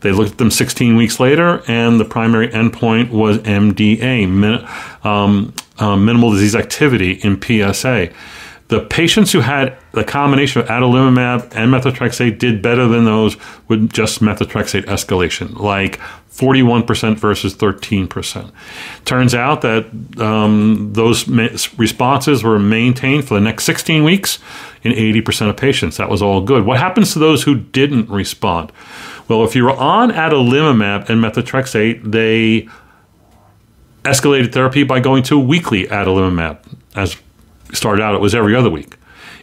They 0.01 0.11
looked 0.11 0.31
at 0.31 0.37
them 0.39 0.51
16 0.51 0.95
weeks 0.95 1.19
later, 1.19 1.61
and 1.67 1.99
the 1.99 2.05
primary 2.05 2.47
endpoint 2.49 3.11
was 3.11 3.37
MDA, 3.39 4.27
min, 4.27 4.67
um, 5.03 5.53
uh, 5.77 5.95
minimal 5.95 6.31
disease 6.31 6.55
activity 6.55 7.13
in 7.23 7.39
PSA. 7.39 8.11
The 8.71 8.79
patients 8.79 9.33
who 9.33 9.41
had 9.41 9.77
the 9.91 10.05
combination 10.05 10.61
of 10.61 10.69
adalimumab 10.69 11.53
and 11.53 11.73
methotrexate 11.73 12.39
did 12.39 12.61
better 12.61 12.87
than 12.87 13.03
those 13.03 13.35
with 13.67 13.91
just 13.91 14.21
methotrexate 14.21 14.85
escalation, 14.85 15.59
like 15.59 15.99
41% 16.31 17.17
versus 17.17 17.53
13%. 17.53 18.49
Turns 19.03 19.35
out 19.35 19.59
that 19.63 19.87
um, 20.21 20.93
those 20.93 21.27
responses 21.27 22.43
were 22.45 22.59
maintained 22.59 23.27
for 23.27 23.33
the 23.33 23.41
next 23.41 23.65
16 23.65 24.05
weeks 24.05 24.39
in 24.83 24.93
80% 24.93 25.49
of 25.49 25.57
patients. 25.57 25.97
That 25.97 26.09
was 26.09 26.21
all 26.21 26.39
good. 26.39 26.65
What 26.65 26.77
happens 26.77 27.11
to 27.11 27.19
those 27.19 27.43
who 27.43 27.55
didn't 27.55 28.09
respond? 28.09 28.71
Well, 29.27 29.43
if 29.43 29.53
you 29.53 29.65
were 29.65 29.71
on 29.71 30.11
adalimumab 30.11 31.09
and 31.09 31.21
methotrexate, 31.21 32.09
they 32.09 32.69
escalated 34.03 34.53
therapy 34.53 34.83
by 34.83 35.01
going 35.01 35.23
to 35.23 35.37
weekly 35.37 35.87
adalimumab 35.87 36.59
as 36.95 37.17
started 37.73 38.01
out, 38.01 38.15
it 38.15 38.21
was 38.21 38.35
every 38.35 38.55
other 38.55 38.69
week. 38.69 38.97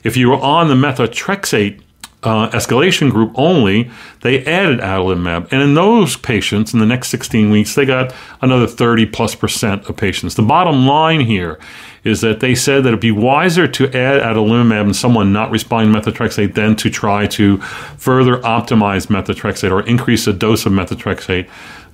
If 0.04 0.16
you 0.16 0.28
were 0.28 0.36
on 0.36 0.68
the 0.68 0.74
methotrexate 0.74 1.82
uh, 2.22 2.50
escalation 2.50 3.10
group 3.10 3.32
only, 3.36 3.90
they 4.22 4.44
added 4.44 4.80
adalimumab. 4.80 5.52
And 5.52 5.62
in 5.62 5.74
those 5.74 6.16
patients, 6.16 6.74
in 6.74 6.80
the 6.80 6.86
next 6.86 7.08
16 7.08 7.50
weeks, 7.50 7.74
they 7.74 7.84
got 7.84 8.12
another 8.40 8.66
30 8.66 9.06
plus 9.06 9.34
percent 9.34 9.88
of 9.88 9.96
patients. 9.96 10.34
The 10.34 10.42
bottom 10.42 10.86
line 10.86 11.20
here 11.20 11.58
is 12.04 12.20
that 12.22 12.40
they 12.40 12.54
said 12.54 12.82
that 12.82 12.88
it'd 12.88 13.00
be 13.00 13.12
wiser 13.12 13.68
to 13.68 13.86
add 13.88 14.22
adalimumab 14.22 14.88
in 14.88 14.94
someone 14.94 15.32
not 15.32 15.50
responding 15.50 15.92
to 15.92 16.00
methotrexate 16.00 16.54
than 16.54 16.74
to 16.76 16.90
try 16.90 17.26
to 17.26 17.58
further 17.58 18.38
optimize 18.38 19.06
methotrexate 19.06 19.70
or 19.70 19.86
increase 19.86 20.24
the 20.24 20.32
dose 20.32 20.66
of 20.66 20.72
methotrexate 20.72 21.48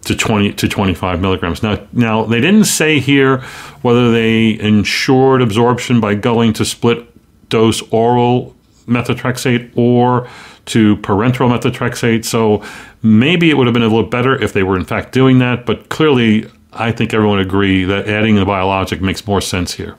to 0.05 0.17
20 0.17 0.53
to 0.55 0.69
25 0.69 1.21
milligrams. 1.21 1.63
Now, 1.63 1.87
now 1.93 2.25
they 2.25 2.41
didn't 2.41 2.65
say 2.65 3.01
here 3.01 3.39
whether 3.83 4.11
they 4.11 4.59
ensured 4.61 5.43
absorption 5.43 6.01
by 6.01 6.15
going 6.15 6.53
to 6.55 6.65
split 6.65 7.07
dose 7.49 7.83
oral 7.91 8.55
methotrexate 8.87 9.71
or 9.77 10.29
to 10.67 10.97
parenteral 10.99 11.51
methotrexate. 11.57 12.25
So 12.25 12.63
maybe 13.03 13.51
it 13.51 13.57
would 13.57 13.67
have 13.67 13.75
been 13.75 13.83
a 13.83 13.89
little 13.89 14.09
better 14.09 14.41
if 14.41 14.53
they 14.53 14.63
were 14.63 14.77
in 14.77 14.85
fact 14.85 15.13
doing 15.13 15.39
that. 15.39 15.67
But 15.67 15.89
clearly, 15.89 16.51
I 16.73 16.93
think 16.93 17.15
everyone 17.15 17.39
agree 17.39 17.85
that 17.85 18.09
adding 18.09 18.37
the 18.37 18.45
biologic 18.45 19.01
makes 19.01 19.27
more 19.27 19.41
sense 19.41 19.75
here. 19.75 19.97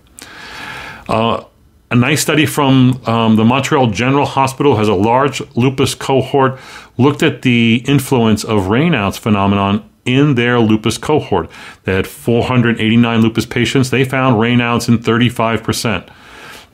Uh, 1.07 1.43
a 1.91 1.95
nice 1.95 2.21
study 2.21 2.45
from 2.45 2.99
um, 3.05 3.35
the 3.35 3.45
Montreal 3.45 3.87
General 3.87 4.25
Hospital 4.25 4.75
has 4.77 4.87
a 4.87 4.95
large 4.95 5.41
lupus 5.55 5.93
cohort 5.93 6.59
looked 6.97 7.21
at 7.21 7.43
the 7.43 7.83
influence 7.87 8.43
of 8.43 8.63
Raynaud's 8.63 9.17
phenomenon 9.17 9.87
in 10.05 10.35
their 10.35 10.59
lupus 10.59 10.97
cohort. 10.97 11.49
They 11.83 11.95
had 11.95 12.07
489 12.07 13.21
lupus 13.21 13.45
patients. 13.45 13.89
They 13.89 14.05
found 14.05 14.37
Raynaud's 14.37 14.87
in 14.87 14.99
35%. 14.99 16.09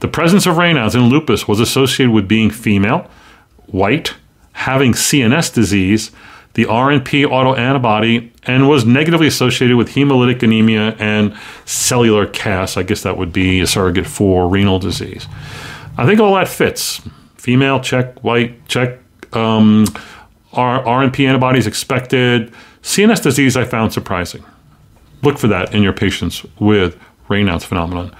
The 0.01 0.07
presence 0.07 0.45
of 0.45 0.55
Raynaud's 0.55 0.95
in 0.95 1.03
lupus 1.09 1.47
was 1.47 1.59
associated 1.59 2.11
with 2.11 2.27
being 2.27 2.49
female, 2.49 3.09
white, 3.67 4.15
having 4.53 4.93
CNS 4.93 5.53
disease, 5.53 6.11
the 6.53 6.65
RNP 6.65 7.25
autoantibody, 7.27 8.31
and 8.43 8.67
was 8.67 8.85
negatively 8.85 9.27
associated 9.27 9.77
with 9.77 9.89
hemolytic 9.89 10.43
anemia 10.43 10.95
and 10.99 11.37
cellular 11.65 12.25
CAS. 12.25 12.75
I 12.75 12.83
guess 12.83 13.03
that 13.03 13.17
would 13.17 13.31
be 13.31 13.61
a 13.61 13.67
surrogate 13.67 14.07
for 14.07 14.49
renal 14.49 14.79
disease. 14.79 15.27
I 15.97 16.05
think 16.05 16.19
all 16.19 16.35
that 16.35 16.47
fits. 16.47 17.01
Female, 17.35 17.79
check. 17.79 18.23
White, 18.23 18.67
check. 18.67 18.99
Um, 19.33 19.85
RNP 20.53 21.25
antibodies 21.25 21.67
expected. 21.67 22.53
CNS 22.81 23.21
disease 23.23 23.55
I 23.57 23.65
found 23.65 23.93
surprising. 23.93 24.43
Look 25.21 25.37
for 25.37 25.47
that 25.47 25.73
in 25.73 25.83
your 25.83 25.93
patients 25.93 26.45
with 26.59 26.99
Raynaud's 27.29 27.63
phenomenon. 27.63 28.15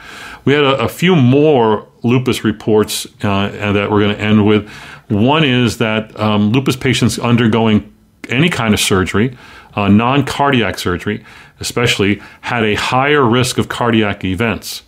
We 0.45 0.53
had 0.53 0.63
a, 0.63 0.77
a 0.81 0.87
few 0.87 1.15
more 1.15 1.87
lupus 2.03 2.43
reports 2.43 3.05
uh, 3.23 3.49
that 3.73 3.91
we're 3.91 4.01
going 4.01 4.15
to 4.15 4.21
end 4.21 4.45
with. 4.45 4.69
One 5.09 5.43
is 5.43 5.79
that 5.79 6.17
um, 6.19 6.51
lupus 6.51 6.75
patients 6.75 7.19
undergoing 7.19 7.93
any 8.29 8.49
kind 8.49 8.73
of 8.73 8.79
surgery, 8.79 9.35
uh, 9.75 9.87
non 9.87 10.25
cardiac 10.25 10.77
surgery 10.77 11.25
especially, 11.61 12.21
had 12.41 12.63
a 12.63 12.73
higher 12.73 13.23
risk 13.23 13.57
of 13.57 13.69
cardiac 13.69 14.25
events. 14.25 14.83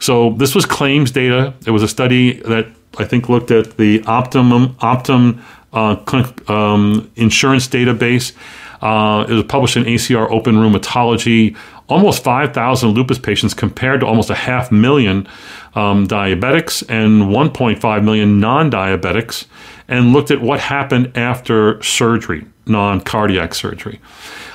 So 0.00 0.30
this 0.30 0.54
was 0.54 0.66
claims 0.66 1.12
data. 1.12 1.54
It 1.66 1.70
was 1.70 1.82
a 1.82 1.88
study 1.88 2.40
that 2.40 2.66
I 2.98 3.04
think 3.04 3.28
looked 3.28 3.50
at 3.50 3.76
the 3.76 4.00
Optumum 4.00 4.74
Optum 4.76 5.40
uh, 5.72 6.52
um, 6.52 7.10
insurance 7.14 7.68
database. 7.68 8.32
Uh, 8.80 9.26
it 9.28 9.32
was 9.32 9.44
published 9.44 9.76
in 9.76 9.84
ACR 9.84 10.30
Open 10.30 10.56
Rheumatology. 10.56 11.56
Almost 11.88 12.24
5,000 12.24 12.90
lupus 12.90 13.18
patients 13.18 13.52
compared 13.52 14.00
to 14.00 14.06
almost 14.06 14.30
a 14.30 14.34
half 14.34 14.72
million 14.72 15.28
um, 15.74 16.06
diabetics 16.06 16.82
and 16.88 17.24
1.5 17.24 18.04
million 18.04 18.40
non 18.40 18.70
diabetics, 18.70 19.46
and 19.88 20.12
looked 20.12 20.30
at 20.30 20.40
what 20.40 20.60
happened 20.60 21.16
after 21.16 21.82
surgery, 21.82 22.46
non 22.66 23.00
cardiac 23.00 23.54
surgery. 23.54 24.00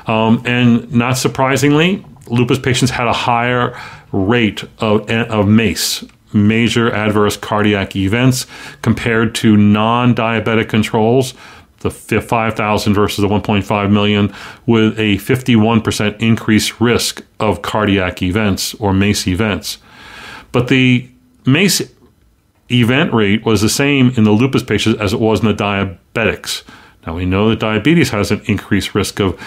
Um, 0.07 0.41
and 0.45 0.91
not 0.91 1.17
surprisingly, 1.17 2.03
lupus 2.27 2.59
patients 2.59 2.91
had 2.91 3.07
a 3.07 3.13
higher 3.13 3.79
rate 4.11 4.63
of, 4.79 5.09
of 5.09 5.47
MACE, 5.47 6.03
major 6.33 6.91
adverse 6.91 7.37
cardiac 7.37 7.95
events, 7.95 8.47
compared 8.81 9.35
to 9.35 9.55
non 9.57 10.15
diabetic 10.15 10.69
controls 10.69 11.33
the 11.81 11.89
5,000 11.91 12.93
versus 12.93 13.21
the 13.21 13.27
1.5 13.27 13.91
million, 13.91 14.33
with 14.65 14.99
a 14.99 15.17
51% 15.17 16.21
increased 16.21 16.79
risk 16.81 17.23
of 17.39 17.61
cardiac 17.61 18.21
events 18.21 18.73
or 18.75 18.93
MACE 18.93 19.27
events. 19.27 19.77
But 20.51 20.67
the 20.67 21.07
MACE 21.45 21.81
event 22.71 23.13
rate 23.13 23.45
was 23.45 23.61
the 23.61 23.69
same 23.69 24.11
in 24.15 24.23
the 24.23 24.31
lupus 24.31 24.63
patients 24.63 24.99
as 24.99 25.13
it 25.13 25.19
was 25.19 25.41
in 25.41 25.47
the 25.47 25.53
diabetics. 25.53 26.63
Now 27.07 27.15
we 27.15 27.25
know 27.25 27.49
that 27.49 27.59
diabetes 27.59 28.09
has 28.09 28.29
an 28.29 28.41
increased 28.45 28.93
risk 28.93 29.19
of 29.19 29.41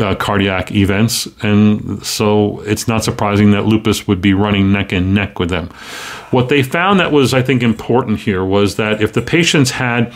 uh, 0.00 0.16
cardiac 0.16 0.72
events, 0.72 1.28
and 1.42 2.04
so 2.04 2.60
it's 2.62 2.88
not 2.88 3.04
surprising 3.04 3.52
that 3.52 3.64
lupus 3.64 4.08
would 4.08 4.20
be 4.20 4.34
running 4.34 4.72
neck 4.72 4.92
and 4.92 5.14
neck 5.14 5.38
with 5.38 5.50
them. 5.50 5.68
What 6.30 6.48
they 6.48 6.62
found 6.62 7.00
that 7.00 7.12
was, 7.12 7.32
I 7.32 7.42
think, 7.42 7.62
important 7.62 8.20
here 8.20 8.44
was 8.44 8.76
that 8.76 9.00
if 9.00 9.12
the 9.12 9.22
patients 9.22 9.70
had 9.70 10.12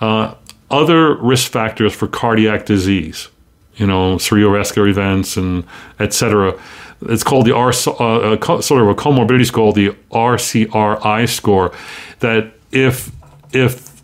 uh, 0.00 0.34
other 0.72 1.14
risk 1.16 1.52
factors 1.52 1.94
for 1.94 2.08
cardiac 2.08 2.66
disease, 2.66 3.28
you 3.76 3.86
know, 3.86 4.16
cerebrovascular 4.16 4.88
events 4.88 5.36
and 5.36 5.64
et 6.00 6.12
cetera. 6.12 6.58
It's 7.02 7.22
called 7.22 7.46
the 7.46 7.54
R, 7.54 7.72
uh, 7.86 8.36
uh 8.36 8.60
sort 8.60 8.82
of 8.82 8.88
a 8.88 8.94
comorbidity 8.94 9.46
score, 9.46 9.72
the 9.72 9.90
RCRI 10.10 11.28
score. 11.28 11.72
That 12.20 12.52
if 12.70 13.10
if 13.52 14.02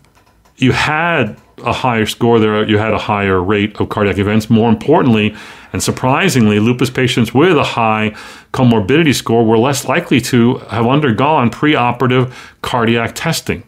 you 0.57 0.73
had 0.73 1.37
a 1.63 1.73
higher 1.73 2.05
score 2.05 2.39
there, 2.39 2.67
you 2.67 2.77
had 2.77 2.93
a 2.93 2.97
higher 2.97 3.41
rate 3.41 3.79
of 3.79 3.89
cardiac 3.89 4.17
events. 4.17 4.49
More 4.49 4.69
importantly, 4.69 5.35
and 5.71 5.81
surprisingly, 5.81 6.59
lupus 6.59 6.89
patients 6.89 7.33
with 7.33 7.57
a 7.57 7.63
high 7.63 8.15
comorbidity 8.53 9.15
score 9.15 9.45
were 9.45 9.57
less 9.57 9.85
likely 9.85 10.19
to 10.21 10.57
have 10.69 10.85
undergone 10.87 11.49
preoperative 11.49 12.33
cardiac 12.61 13.15
testing 13.15 13.63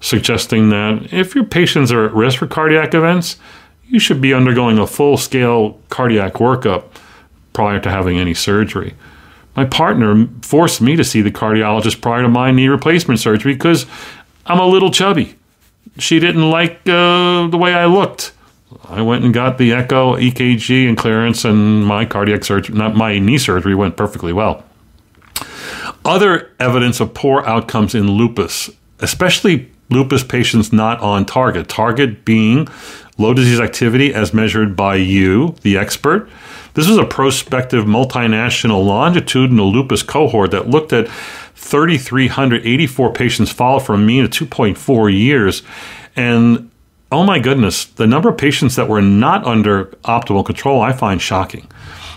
suggesting 0.00 0.70
that 0.70 1.12
if 1.12 1.34
your 1.34 1.44
patients 1.44 1.90
are 1.90 2.06
at 2.06 2.14
risk 2.14 2.38
for 2.38 2.46
cardiac 2.46 2.94
events, 2.94 3.36
you 3.88 3.98
should 3.98 4.20
be 4.20 4.34
undergoing 4.34 4.78
a 4.78 4.86
full 4.86 5.16
scale 5.16 5.80
cardiac 5.88 6.34
workup 6.34 6.84
prior 7.52 7.80
to 7.80 7.90
having 7.90 8.18
any 8.18 8.34
surgery. 8.34 8.94
My 9.56 9.64
partner 9.64 10.28
forced 10.42 10.80
me 10.80 10.94
to 10.94 11.02
see 11.02 11.20
the 11.20 11.32
cardiologist 11.32 12.00
prior 12.00 12.22
to 12.22 12.28
my 12.28 12.52
knee 12.52 12.68
replacement 12.68 13.18
surgery 13.18 13.54
because 13.54 13.86
I'm 14.46 14.60
a 14.60 14.66
little 14.66 14.90
chubby. 14.90 15.34
She 15.98 16.20
didn't 16.20 16.48
like 16.48 16.80
uh, 16.86 17.48
the 17.48 17.58
way 17.58 17.74
I 17.74 17.86
looked. 17.86 18.32
I 18.84 19.02
went 19.02 19.24
and 19.24 19.34
got 19.34 19.58
the 19.58 19.72
echo, 19.72 20.14
EKG, 20.14 20.88
and 20.88 20.96
clearance, 20.96 21.44
and 21.44 21.84
my 21.84 22.04
cardiac 22.04 22.44
surgery, 22.44 22.76
not 22.76 22.94
my 22.94 23.18
knee 23.18 23.38
surgery, 23.38 23.74
went 23.74 23.96
perfectly 23.96 24.32
well. 24.32 24.64
Other 26.04 26.52
evidence 26.60 27.00
of 27.00 27.14
poor 27.14 27.42
outcomes 27.42 27.94
in 27.94 28.10
lupus, 28.10 28.70
especially 29.00 29.70
lupus 29.90 30.22
patients 30.22 30.72
not 30.72 31.00
on 31.00 31.24
target. 31.24 31.68
Target 31.68 32.24
being 32.24 32.68
low 33.16 33.34
disease 33.34 33.60
activity 33.60 34.14
as 34.14 34.32
measured 34.32 34.76
by 34.76 34.96
you, 34.96 35.54
the 35.62 35.76
expert. 35.76 36.28
This 36.74 36.88
was 36.88 36.98
a 36.98 37.04
prospective 37.04 37.84
multinational 37.84 38.84
longitudinal 38.84 39.72
lupus 39.72 40.02
cohort 40.02 40.52
that 40.52 40.68
looked 40.68 40.92
at 40.92 41.08
3,384 41.08 43.12
patients 43.12 43.50
followed 43.50 43.80
for 43.80 43.94
a 43.94 43.98
mean 43.98 44.24
of 44.24 44.30
2.4 44.30 45.12
years. 45.12 45.62
And 46.14 46.70
oh 47.10 47.24
my 47.24 47.40
goodness, 47.40 47.84
the 47.84 48.06
number 48.06 48.28
of 48.28 48.38
patients 48.38 48.76
that 48.76 48.88
were 48.88 49.02
not 49.02 49.44
under 49.44 49.86
optimal 50.04 50.46
control 50.46 50.80
I 50.80 50.92
find 50.92 51.20
shocking. 51.20 51.66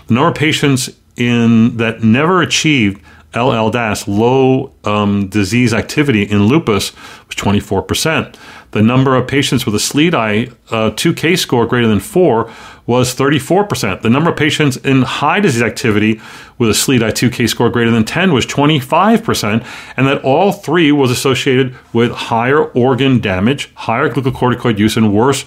The 0.06 0.14
number 0.14 0.28
of 0.28 0.36
patients 0.36 0.90
in 1.16 1.76
that 1.78 2.02
never 2.02 2.40
achieved 2.40 3.02
LLDAS, 3.32 4.06
low 4.06 4.72
um, 4.84 5.28
disease 5.28 5.72
activity 5.72 6.22
in 6.22 6.44
lupus, 6.44 6.92
was 7.26 7.36
24%. 7.36 8.36
The 8.72 8.82
number 8.82 9.16
of 9.16 9.26
patients 9.26 9.66
with 9.66 9.74
a 9.74 9.78
SLEDAI 9.78 10.50
uh, 10.70 10.90
2K 10.92 11.38
score 11.38 11.66
greater 11.66 11.86
than 11.86 12.00
4 12.00 12.50
was 12.86 13.14
34%. 13.14 14.02
The 14.02 14.10
number 14.10 14.30
of 14.30 14.36
patients 14.36 14.76
in 14.78 15.02
high 15.02 15.40
disease 15.40 15.62
activity 15.62 16.20
with 16.58 16.70
a 16.70 16.72
SLEDAI 16.72 17.10
2K 17.10 17.48
score 17.48 17.70
greater 17.70 17.90
than 17.90 18.04
10 18.04 18.32
was 18.32 18.46
25%, 18.46 19.66
and 19.96 20.06
that 20.06 20.22
all 20.24 20.52
three 20.52 20.90
was 20.90 21.10
associated 21.10 21.76
with 21.92 22.12
higher 22.12 22.64
organ 22.64 23.20
damage, 23.20 23.72
higher 23.74 24.08
glucocorticoid 24.08 24.78
use, 24.78 24.96
and 24.96 25.14
worse 25.14 25.44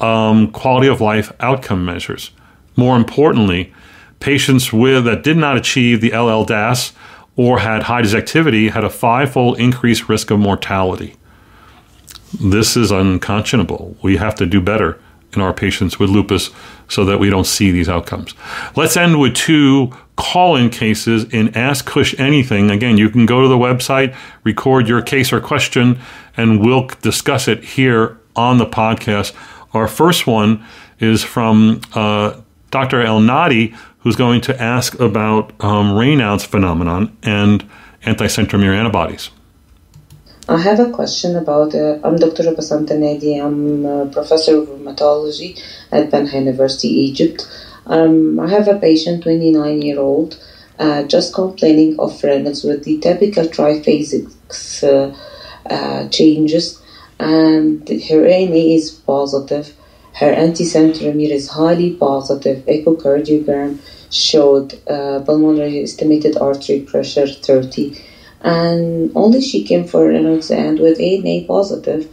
um, 0.00 0.50
quality 0.50 0.88
of 0.88 1.00
life 1.00 1.32
outcome 1.40 1.84
measures. 1.84 2.30
More 2.76 2.96
importantly, 2.96 3.72
patients 4.20 4.72
with 4.72 5.04
that 5.04 5.22
did 5.22 5.36
not 5.36 5.56
achieve 5.56 6.00
the 6.00 6.10
LLDAS 6.10 6.92
or 7.38 7.60
had 7.60 7.84
high 7.84 8.02
activity 8.02 8.68
had 8.68 8.82
a 8.82 8.90
fivefold 8.90 9.58
increased 9.60 10.08
risk 10.08 10.30
of 10.32 10.40
mortality. 10.40 11.14
This 12.38 12.76
is 12.76 12.90
unconscionable. 12.90 13.96
We 14.02 14.16
have 14.16 14.34
to 14.34 14.44
do 14.44 14.60
better 14.60 14.98
in 15.32 15.40
our 15.40 15.54
patients 15.54 16.00
with 16.00 16.10
lupus 16.10 16.50
so 16.88 17.04
that 17.04 17.20
we 17.20 17.30
don't 17.30 17.46
see 17.46 17.70
these 17.70 17.88
outcomes. 17.88 18.34
Let's 18.74 18.96
end 18.96 19.20
with 19.20 19.34
two 19.34 19.92
call 20.16 20.56
in 20.56 20.68
cases 20.68 21.32
in 21.32 21.56
Ask 21.56 21.86
Cush 21.86 22.18
Anything. 22.18 22.72
Again, 22.72 22.98
you 22.98 23.08
can 23.08 23.24
go 23.24 23.40
to 23.40 23.48
the 23.48 23.56
website, 23.56 24.16
record 24.42 24.88
your 24.88 25.00
case 25.00 25.32
or 25.32 25.40
question, 25.40 26.00
and 26.36 26.60
we'll 26.60 26.88
discuss 27.02 27.46
it 27.46 27.62
here 27.62 28.18
on 28.34 28.58
the 28.58 28.66
podcast. 28.66 29.32
Our 29.74 29.86
first 29.86 30.26
one 30.26 30.64
is 30.98 31.22
from 31.22 31.82
uh, 31.94 32.40
Dr. 32.72 33.00
El 33.02 33.20
Nadi, 33.20 33.76
who's 34.08 34.16
going 34.16 34.40
to 34.40 34.58
ask 34.58 34.98
about 35.00 35.52
um, 35.62 35.90
Raynaud's 35.90 36.42
phenomenon 36.42 37.14
and 37.22 37.68
anti-centromere 38.06 38.74
antibodies. 38.74 39.28
I 40.48 40.56
have 40.62 40.80
a 40.80 40.90
question 40.90 41.36
about. 41.36 41.74
Uh, 41.74 41.98
I'm 42.02 42.16
Dr. 42.16 42.44
Basanta 42.56 42.94
Nadi. 43.02 43.38
I'm 43.38 43.84
a 43.84 44.06
professor 44.06 44.62
of 44.62 44.68
rheumatology 44.68 45.60
at 45.92 46.10
Banha 46.10 46.32
University, 46.32 46.88
Egypt. 46.88 47.46
Um, 47.84 48.40
I 48.40 48.48
have 48.48 48.66
a 48.66 48.78
patient, 48.78 49.24
29 49.24 49.82
year 49.82 50.00
old, 50.00 50.42
uh, 50.78 51.02
just 51.02 51.34
complaining 51.34 52.00
of 52.00 52.12
Raynaud's 52.12 52.64
with 52.64 52.84
the 52.84 52.96
typical 53.00 53.44
triphasic 53.44 54.24
uh, 54.84 55.14
uh, 55.68 56.08
changes, 56.08 56.80
and 57.20 57.86
her 58.08 58.26
ANA 58.26 58.64
is 58.78 58.90
positive. 58.90 59.74
Her 60.14 60.34
anticentromere 60.34 61.30
is 61.30 61.50
highly 61.50 61.92
positive. 61.92 62.64
Echocardiogram 62.64 63.78
showed 64.10 64.74
uh, 64.88 65.20
pulmonary 65.24 65.82
estimated 65.82 66.36
artery 66.38 66.80
pressure 66.80 67.26
30 67.26 68.00
and 68.42 69.10
only 69.14 69.40
she 69.40 69.64
came 69.64 69.86
for 69.86 70.10
an 70.10 70.26
exam 70.26 70.76
with 70.76 71.00
ANA 71.00 71.44
positive. 71.46 72.08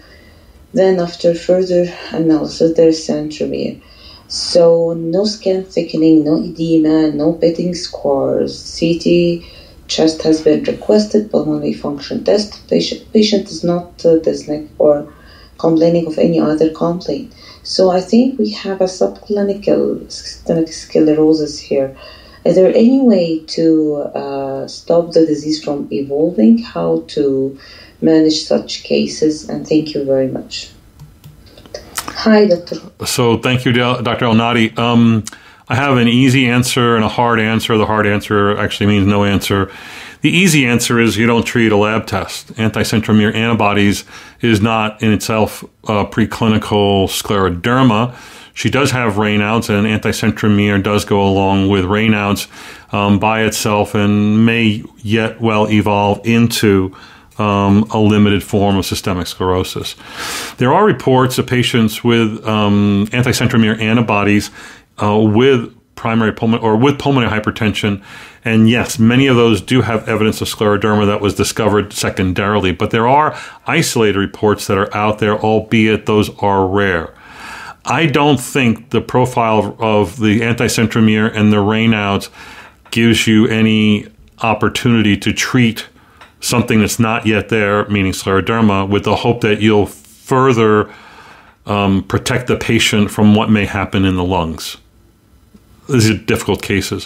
Then 0.73 0.99
after 0.99 1.33
further 1.33 1.85
analysis 2.11 2.75
there's 2.75 3.07
centromere 3.07 3.81
so 4.27 4.93
no 4.93 5.23
skin 5.23 5.63
thickening 5.63 6.23
no 6.23 6.37
edema 6.37 7.11
no 7.11 7.33
pitting 7.33 7.75
scores 7.75 8.79
CT 8.79 9.43
chest 9.87 10.23
has 10.23 10.41
been 10.41 10.63
requested 10.63 11.29
pulmonary 11.29 11.73
function 11.73 12.23
test. 12.23 12.67
Patient, 12.67 13.11
patient 13.13 13.49
is 13.49 13.63
not 13.63 14.03
uh, 14.03 14.17
dyspneic 14.17 14.67
or 14.79 15.13
complaining 15.57 16.07
of 16.07 16.17
any 16.17 16.39
other 16.39 16.69
complaint 16.69 17.33
so 17.65 17.89
I 17.89 17.99
think 17.99 18.37
we 18.37 18.51
have 18.51 18.79
a 18.79 18.83
subclinical 18.83 20.11
systemic 20.11 20.71
sclerosis 20.71 21.59
here. 21.59 21.97
Is 22.45 22.55
there 22.57 22.69
any 22.69 23.01
way 23.01 23.39
to 23.39 23.95
uh, 24.13 24.67
stop 24.67 25.13
the 25.13 25.25
disease 25.25 25.63
from 25.63 25.87
evolving? 25.91 26.59
How 26.59 27.03
to 27.07 27.57
manage 28.01 28.43
such 28.43 28.83
cases? 28.83 29.49
And 29.49 29.67
thank 29.67 29.95
you 29.95 30.05
very 30.05 30.27
much. 30.27 30.69
Hi, 32.09 32.45
Doctor. 32.45 32.75
So 33.03 33.39
thank 33.39 33.65
you, 33.65 33.73
Dr. 33.73 34.25
El 34.25 34.35
Nadi. 34.35 34.77
Um, 34.77 35.23
I 35.67 35.73
have 35.73 35.97
an 35.97 36.07
easy 36.07 36.47
answer 36.47 36.95
and 36.95 37.03
a 37.03 37.09
hard 37.09 37.39
answer. 37.39 37.75
The 37.79 37.87
hard 37.87 38.05
answer 38.05 38.55
actually 38.59 38.85
means 38.85 39.07
no 39.07 39.23
answer. 39.23 39.71
The 40.25 40.31
easy 40.31 40.65
answer 40.65 40.99
is 40.99 41.17
you 41.17 41.27
don't 41.27 41.45
treat 41.45 41.71
a 41.71 41.77
lab 41.77 42.07
test. 42.07 42.51
Anti-centromere 42.57 43.35
antibodies 43.35 44.05
is 44.41 44.59
not 44.59 45.03
in 45.03 45.11
itself 45.11 45.63
uh, 45.83 46.03
preclinical 46.05 47.05
scleroderma. 47.05 48.15
She 48.55 48.71
does 48.71 48.89
have 48.89 49.17
Raynaud's, 49.17 49.69
and 49.69 49.85
anti-centromere 49.85 50.81
does 50.81 51.05
go 51.05 51.21
along 51.21 51.69
with 51.69 51.85
Raynaud's 51.85 52.47
um, 52.91 53.19
by 53.19 53.43
itself 53.43 53.93
and 53.93 54.47
may 54.47 54.83
yet 54.97 55.41
well 55.41 55.69
evolve 55.69 56.25
into 56.25 56.97
um, 57.37 57.83
a 57.91 57.99
limited 57.99 58.41
form 58.41 58.77
of 58.77 58.85
systemic 58.87 59.27
sclerosis. 59.27 59.95
There 60.57 60.73
are 60.73 60.83
reports 60.83 61.37
of 61.37 61.45
patients 61.45 62.03
with 62.03 62.43
um, 62.47 63.07
anti-centromere 63.11 63.79
antibodies 63.79 64.49
uh, 64.97 65.19
with 65.19 65.71
primary 66.05 66.31
pulmonary 66.31 66.63
or 66.63 66.77
with 66.77 66.99
pulmonary 66.99 67.31
hypertension. 67.31 67.99
And 68.43 68.69
yes, 68.69 68.99
many 68.99 69.25
of 69.25 69.35
those 69.35 69.59
do 69.59 69.81
have 69.81 70.07
evidence 70.07 70.39
of 70.39 70.47
scleroderma 70.47 71.07
that 71.07 71.19
was 71.19 71.33
discovered 71.33 71.93
secondarily, 71.93 72.71
but 72.71 72.91
there 72.91 73.07
are 73.07 73.35
isolated 73.65 74.19
reports 74.19 74.67
that 74.67 74.77
are 74.77 74.95
out 74.95 75.17
there, 75.17 75.35
albeit 75.39 76.05
those 76.05 76.29
are 76.43 76.67
rare. 76.67 77.11
I 77.85 78.05
don't 78.05 78.39
think 78.39 78.91
the 78.91 79.01
profile 79.01 79.75
of 79.79 80.19
the 80.19 80.43
anti-centromere 80.43 81.35
and 81.35 81.51
the 81.51 81.57
Raynaud's 81.57 82.29
gives 82.91 83.25
you 83.25 83.47
any 83.47 84.07
opportunity 84.43 85.17
to 85.17 85.33
treat 85.33 85.87
something 86.39 86.81
that's 86.81 86.99
not 86.99 87.25
yet 87.25 87.49
there, 87.49 87.89
meaning 87.89 88.11
scleroderma, 88.11 88.87
with 88.87 89.05
the 89.05 89.15
hope 89.15 89.41
that 89.41 89.59
you'll 89.59 89.87
further 89.87 90.93
um, 91.65 92.03
protect 92.03 92.45
the 92.45 92.57
patient 92.57 93.09
from 93.09 93.33
what 93.33 93.49
may 93.49 93.65
happen 93.65 94.05
in 94.05 94.15
the 94.17 94.23
lungs. 94.23 94.77
These 95.89 96.09
are 96.09 96.17
difficult 96.17 96.61
cases. 96.61 97.05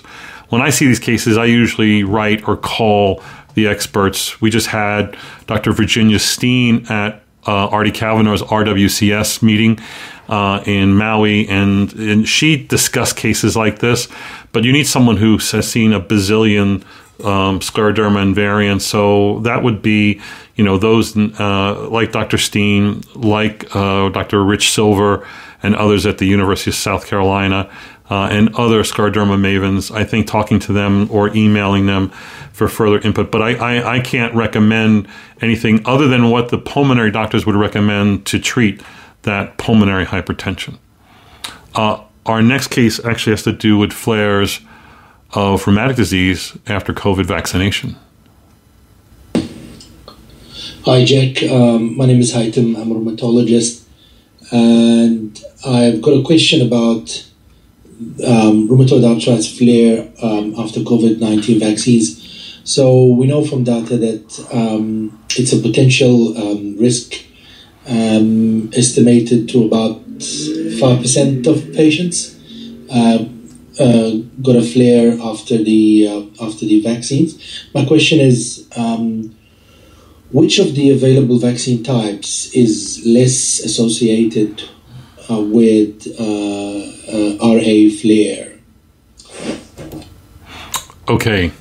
When 0.50 0.62
I 0.62 0.70
see 0.70 0.88
these 0.88 1.00
cases, 1.00 1.38
I 1.38 1.46
usually 1.46 2.04
write 2.04 2.48
or 2.48 2.58
call 2.58 3.22
the 3.54 3.68
experts. 3.68 4.40
We 4.42 4.50
just 4.50 4.68
had 4.68 5.18
Dr. 5.48 5.72
Virginia 5.72 6.20
Steen 6.20 6.86
at 6.90 7.22
uh, 7.48 7.68
Artie 7.68 7.92
Kavanaugh's 7.92 8.42
RWCS 8.42 9.42
meeting 9.42 9.80
uh, 10.28 10.64
in 10.66 10.96
Maui, 10.96 11.48
and, 11.48 11.92
and 11.94 12.28
she 12.28 12.56
discussed 12.56 13.16
cases 13.16 13.56
like 13.56 13.80
this. 13.80 14.08
But 14.52 14.64
you 14.64 14.72
need 14.72 14.88
someone 14.88 15.18
who 15.18 15.38
has 15.38 15.70
seen 15.70 15.94
a 15.94 16.00
bazillion 16.00 16.84
um, 17.24 17.60
scleroderma 17.60 18.34
invariants. 18.34 18.82
So 18.82 19.40
that 19.42 19.64
would 19.64 19.82
be, 19.82 20.22
you 20.56 20.64
know, 20.64 20.78
those 20.78 21.18
uh, 21.18 21.90
like 21.90 22.12
Dr. 22.12 22.38
Steen, 22.38 23.04
like 23.16 23.76
uh, 23.76 24.10
Dr. 24.10 24.44
Rich 24.44 24.72
Silver, 24.72 25.28
and 25.62 25.76
others 25.76 26.06
at 26.06 26.20
the 26.20 26.26
University 26.26 26.72
of 26.72 26.76
South 26.76 27.06
Carolina. 27.08 27.70
Uh, 28.10 28.28
and 28.32 28.56
other 28.56 28.82
scleroderma 28.82 29.38
mavens, 29.38 29.96
I 29.96 30.04
think 30.04 30.26
talking 30.26 30.60
to 30.62 30.74
them 30.74 31.08
or 31.12 31.30
emailing 31.36 31.86
them 31.86 32.10
for 32.54 32.68
further 32.68 33.00
input. 33.00 33.32
But 33.32 33.44
I, 33.44 33.54
I, 33.54 33.98
I 33.98 34.00
can't 34.00 34.34
recommend 34.34 35.08
anything 35.42 35.82
other 35.86 36.08
than 36.08 36.32
what 36.32 36.50
the 36.50 36.58
pulmonary 36.58 37.12
doctors 37.12 37.46
would 37.46 37.56
recommend 37.56 38.26
to 38.26 38.40
treat 38.40 38.82
that 39.22 39.58
pulmonary 39.58 40.06
hypertension. 40.06 40.78
Uh, 41.76 42.02
our 42.26 42.42
next 42.42 42.70
case 42.70 43.04
actually 43.06 43.34
has 43.34 43.44
to 43.44 43.54
do 43.54 43.78
with 43.78 43.94
flares 43.94 44.60
of 45.34 45.68
rheumatic 45.68 45.96
disease 45.96 46.58
after 46.68 46.94
COVID 46.94 47.26
vaccination. 47.26 47.96
Hi, 50.86 51.06
Jack. 51.06 51.44
Um, 51.44 51.96
my 51.96 52.06
name 52.06 52.20
is 52.20 52.34
Haitam. 52.34 52.76
I'm 52.76 52.92
a 52.92 52.96
rheumatologist. 52.96 53.84
And 54.52 55.40
I've 55.66 56.02
got 56.02 56.12
a 56.12 56.24
question 56.24 56.66
about 56.66 57.29
um, 58.26 58.68
rheumatoid 58.70 59.04
arthritis 59.04 59.58
flare 59.58 60.12
um, 60.22 60.56
after 60.58 60.80
COVID 60.82 61.20
19 61.20 61.60
vaccines. 61.60 62.26
So, 62.64 63.06
we 63.06 63.28
know 63.28 63.44
from 63.44 63.64
data 63.64 63.98
that 63.98 64.48
um, 64.54 65.20
it's 65.36 65.54
a 65.54 65.60
potential 65.60 66.38
um, 66.38 66.78
risk 66.78 67.14
um, 67.88 68.72
estimated 68.74 69.50
to 69.50 69.66
about 69.66 70.02
5% 70.20 71.48
of 71.48 71.74
patients. 71.74 72.36
Uh, 72.92 73.26
uh, 73.80 74.18
got 74.42 74.58
a 74.58 74.62
flare 74.62 75.18
after 75.22 75.58
the 75.58 76.06
uh, 76.06 76.46
after 76.46 76.66
the 76.66 76.82
vaccines. 76.82 77.66
My 77.74 77.86
question 77.86 78.20
is, 78.20 78.68
which 80.32 80.60
of 80.60 80.76
the 80.76 80.92
available 80.92 81.40
vaccine 81.40 81.84
types 81.84 82.54
is 82.54 83.02
less 83.06 83.60
associated 83.60 84.64
uh, 85.30 85.40
with 85.40 86.08
uh, 87.12 87.38
RA 87.42 87.90
Flare. 88.02 88.54
Okay, 91.08 91.52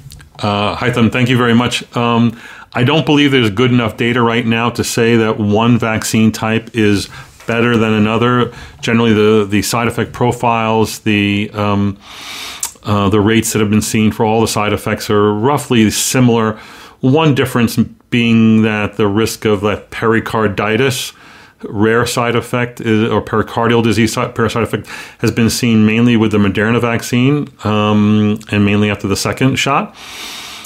uh, 0.40 0.76
Haitham, 0.76 1.11
thank 1.11 1.28
you 1.28 1.37
very 1.37 1.54
much. 1.54 1.96
Um, 1.96 2.38
I 2.74 2.84
don't 2.84 3.06
believe 3.06 3.30
there's 3.30 3.50
good 3.50 3.72
enough 3.72 3.96
data 3.96 4.20
right 4.20 4.44
now 4.44 4.70
to 4.70 4.84
say 4.84 5.16
that 5.16 5.38
one 5.38 5.78
vaccine 5.78 6.32
type 6.32 6.76
is 6.76 7.08
better 7.46 7.76
than 7.76 7.92
another. 7.94 8.52
Generally, 8.80 9.14
the 9.14 9.46
the 9.48 9.62
side 9.62 9.88
effect 9.88 10.12
profiles, 10.12 11.00
the 11.00 11.50
um, 11.54 11.98
uh, 12.84 13.08
the 13.08 13.20
rates 13.20 13.52
that 13.52 13.61
have 13.61 13.70
been 13.70 13.82
seen 13.82 14.12
for 14.12 14.24
all 14.24 14.40
the 14.40 14.48
side 14.48 14.72
effects 14.72 15.11
are 15.11 15.32
roughly 15.32 15.90
similar. 15.90 16.58
One 17.00 17.34
difference 17.34 17.76
being 18.11 18.62
that 18.62 18.96
the 18.96 19.06
risk 19.06 19.44
of 19.44 19.62
that 19.62 19.90
pericarditis 19.90 21.12
rare 21.64 22.07
side 22.07 22.37
effect 22.37 22.81
is, 22.81 23.11
or 23.11 23.23
pericardial 23.23 23.83
disease 23.83 24.14
parasite 24.14 24.62
effect 24.62 24.87
has 25.18 25.31
been 25.31 25.51
seen 25.51 25.85
mainly 25.85 26.16
with 26.16 26.33
the 26.33 26.38
Moderna 26.38 26.81
vaccine 26.81 27.49
um, 27.64 28.38
and 28.51 28.64
mainly 28.64 28.90
after 28.90 29.09
the 29.09 29.16
second 29.16 29.57
shot. 29.57 29.97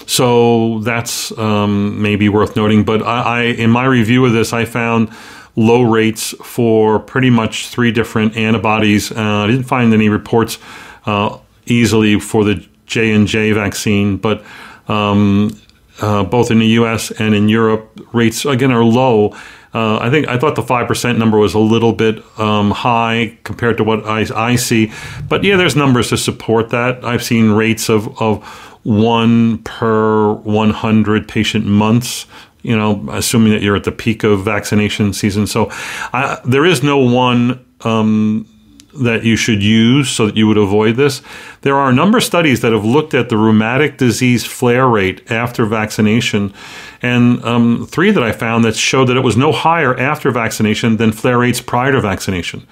So 0.07 0.81
that's 0.81 1.37
um, 1.39 2.03
maybe 2.03 2.29
worth 2.29 2.57
noting. 2.57 2.85
But 2.85 3.03
I, 3.03 3.23
I, 3.23 3.43
in 3.43 3.71
my 3.71 3.85
review 3.85 4.25
of 4.27 4.33
this, 4.33 4.53
I 4.53 4.65
found 4.65 5.11
low 5.57 5.83
rates 5.83 6.35
for 6.43 6.99
pretty 6.99 7.31
much 7.31 7.69
three 7.69 7.93
different 7.93 8.37
antibodies. 8.37 9.13
Uh, 9.13 9.21
I 9.21 9.47
didn't 9.47 9.65
find 9.65 9.93
any 9.93 10.09
reports 10.09 10.59
uh, 11.07 11.39
easily 11.67 12.19
for 12.19 12.45
the 12.45 12.67
J 12.87 13.13
and 13.13 13.27
J 13.27 13.53
vaccine, 13.53 14.17
but 14.17 14.45
um, 14.89 15.59
uh, 16.01 16.25
both 16.25 16.51
in 16.51 16.59
the 16.59 16.67
U.S. 16.69 17.11
and 17.13 17.35
in 17.35 17.49
Europe, 17.49 18.01
rates 18.13 18.45
again 18.45 18.73
are 18.73 18.85
low. 18.85 19.37
Uh, 19.75 19.99
I 19.99 20.11
think 20.11 20.29
I 20.29 20.39
thought 20.39 20.55
the 20.55 20.63
five 20.63 20.87
percent 20.87 21.19
number 21.19 21.39
was 21.39 21.55
a 21.55 21.59
little 21.59 21.93
bit 21.93 22.23
um, 22.39 22.71
high 22.71 23.39
compared 23.45 23.79
to 23.79 23.85
what 23.85 24.05
I, 24.05 24.27
I, 24.35 24.57
see, 24.57 24.93
but 25.29 25.45
yeah, 25.45 25.57
there's 25.57 25.77
numbers 25.77 26.11
to 26.11 26.17
support 26.17 26.71
that. 26.71 27.05
I've 27.05 27.23
seen 27.23 27.51
rates 27.51 27.89
of, 27.89 28.21
of 28.21 28.45
one 28.85 29.59
per 29.59 30.33
100 30.33 31.29
patient 31.29 31.65
months 31.65 32.27
you 32.63 32.77
know, 32.77 33.05
assuming 33.11 33.53
that 33.53 33.63
you're 33.63 33.77
at 33.77 33.85
the 33.85 33.93
peak 33.93 34.23
of 34.23 34.45
vaccination 34.45 35.13
season. 35.13 35.47
So 35.47 35.71
uh, 36.13 36.37
there 36.45 36.65
is 36.65 36.83
no 36.83 36.99
one 36.99 37.65
um, 37.81 38.47
that 38.95 39.25
you 39.25 39.37
should 39.37 39.63
use 39.63 40.11
so 40.11 40.27
that 40.27 40.37
you 40.37 40.47
would 40.47 40.59
avoid 40.59 40.97
this. 40.97 41.23
There 41.63 41.77
are 41.77 41.91
a 41.91 41.95
number 41.95 42.19
of 42.19 42.25
studies 42.25 42.61
that 42.61 42.73
have 42.73 42.85
looked 42.85 43.15
at 43.15 43.29
the 43.29 43.37
rheumatic 43.37 43.97
disease 43.99 44.45
flare 44.45 44.87
rate 44.87 45.31
after 45.31 45.65
vaccination, 45.67 46.53
and 47.01 47.43
um, 47.45 47.87
three 47.87 48.11
that 48.11 48.23
I 48.23 48.33
found 48.33 48.65
that 48.65 48.77
showed 48.77 49.07
that 49.07 49.17
it 49.17 49.21
was 49.23 49.37
no 49.37 49.53
higher 49.53 49.99
after 49.99 50.31
vaccination 50.31 50.97
than 50.97 51.13
flare 51.13 51.39
rates 51.39 51.61
prior 51.61 51.93
to 51.93 52.01
vaccination. 52.01 52.67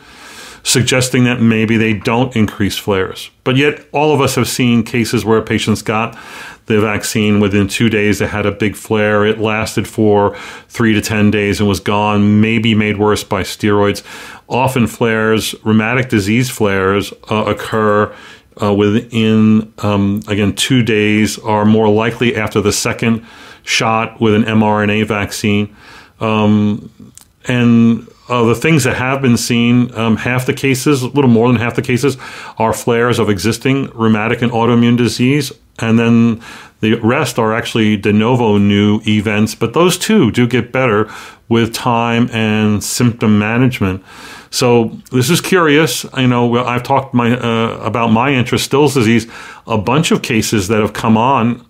Suggesting 0.62 1.25
that 1.25 1.40
maybe 1.40 1.77
they 1.77 1.94
don't 1.94 2.35
increase 2.37 2.77
flares. 2.77 3.31
But 3.44 3.57
yet, 3.57 3.87
all 3.92 4.12
of 4.12 4.20
us 4.20 4.35
have 4.35 4.49
seen 4.49 4.83
cases 4.83 5.25
where 5.25 5.40
patients 5.40 5.83
got 5.83 6.18
the 6.66 6.81
vaccine 6.81 7.40
within 7.40 7.66
two 7.66 7.88
days. 7.88 8.20
It 8.20 8.31
had 8.31 8.46
a 8.46 8.53
big 8.53 8.77
flare. 8.77 9.27
It 9.27 9.38
lasted 9.38 9.88
for 9.88 10.37
three 10.68 10.92
to 10.94 11.01
10 11.01 11.31
days 11.31 11.61
and 11.61 11.68
was 11.68 11.81
gone, 11.81 12.40
maybe 12.40 12.75
made 12.75 12.99
worse 12.99 13.25
by 13.25 13.42
steroids. 13.42 14.03
Often 14.49 14.87
flares, 14.87 15.55
rheumatic 15.64 16.09
disease 16.09 16.49
flares, 16.49 17.12
uh, 17.31 17.44
occur 17.46 18.14
uh, 18.62 18.73
within, 18.75 19.73
um, 19.79 20.23
again, 20.29 20.55
two 20.55 20.83
days, 20.83 21.38
are 21.38 21.64
more 21.64 21.88
likely 21.88 22.37
after 22.37 22.61
the 22.61 22.73
second 22.73 23.27
shot 23.64 24.20
with 24.20 24.35
an 24.35 24.44
mRNA 24.44 25.07
vaccine. 25.07 25.75
Um, 26.20 26.90
and 27.46 28.07
uh, 28.31 28.45
the 28.45 28.55
things 28.55 28.85
that 28.85 28.97
have 28.97 29.21
been 29.21 29.37
seen, 29.37 29.93
um, 29.95 30.16
half 30.16 30.47
the 30.47 30.55
cases, 30.55 31.03
a 31.03 31.09
little 31.09 31.31
more 31.31 31.49
than 31.49 31.57
half 31.57 31.75
the 31.75 31.83
cases, 31.83 32.16
are 32.59 32.73
flares 32.73 33.19
of 33.19 33.29
existing 33.29 33.90
rheumatic 33.90 34.40
and 34.40 34.53
autoimmune 34.53 34.97
disease 34.97 35.53
and 35.81 35.99
then 35.99 36.40
the 36.81 36.95
rest 36.95 37.38
are 37.38 37.55
actually 37.55 37.97
de 37.97 38.12
novo 38.12 38.59
new 38.59 39.01
events, 39.07 39.55
but 39.55 39.75
those 39.75 39.99
too 39.99 40.31
do 40.31 40.47
get 40.47 40.73
better 40.73 41.11
with 41.49 41.75
time 41.75 42.31
and 42.31 42.83
symptom 42.83 43.38
management. 43.38 44.03
So 44.51 44.97
this 45.11 45.31
is 45.31 45.40
curious. 45.40 46.05
You 46.16 46.29
know, 46.29 46.64
I've 46.64 46.83
talked 46.83 47.14
my 47.14 47.37
uh, 47.37 47.79
about 47.79 48.09
my 48.09 48.33
interest, 48.33 48.64
Still's 48.66 48.95
disease, 48.95 49.27
a 49.66 49.79
bunch 49.79 50.11
of 50.11 50.23
cases 50.23 50.69
that 50.69 50.81
have 50.81 50.93
come 50.93 51.16
on 51.16 51.66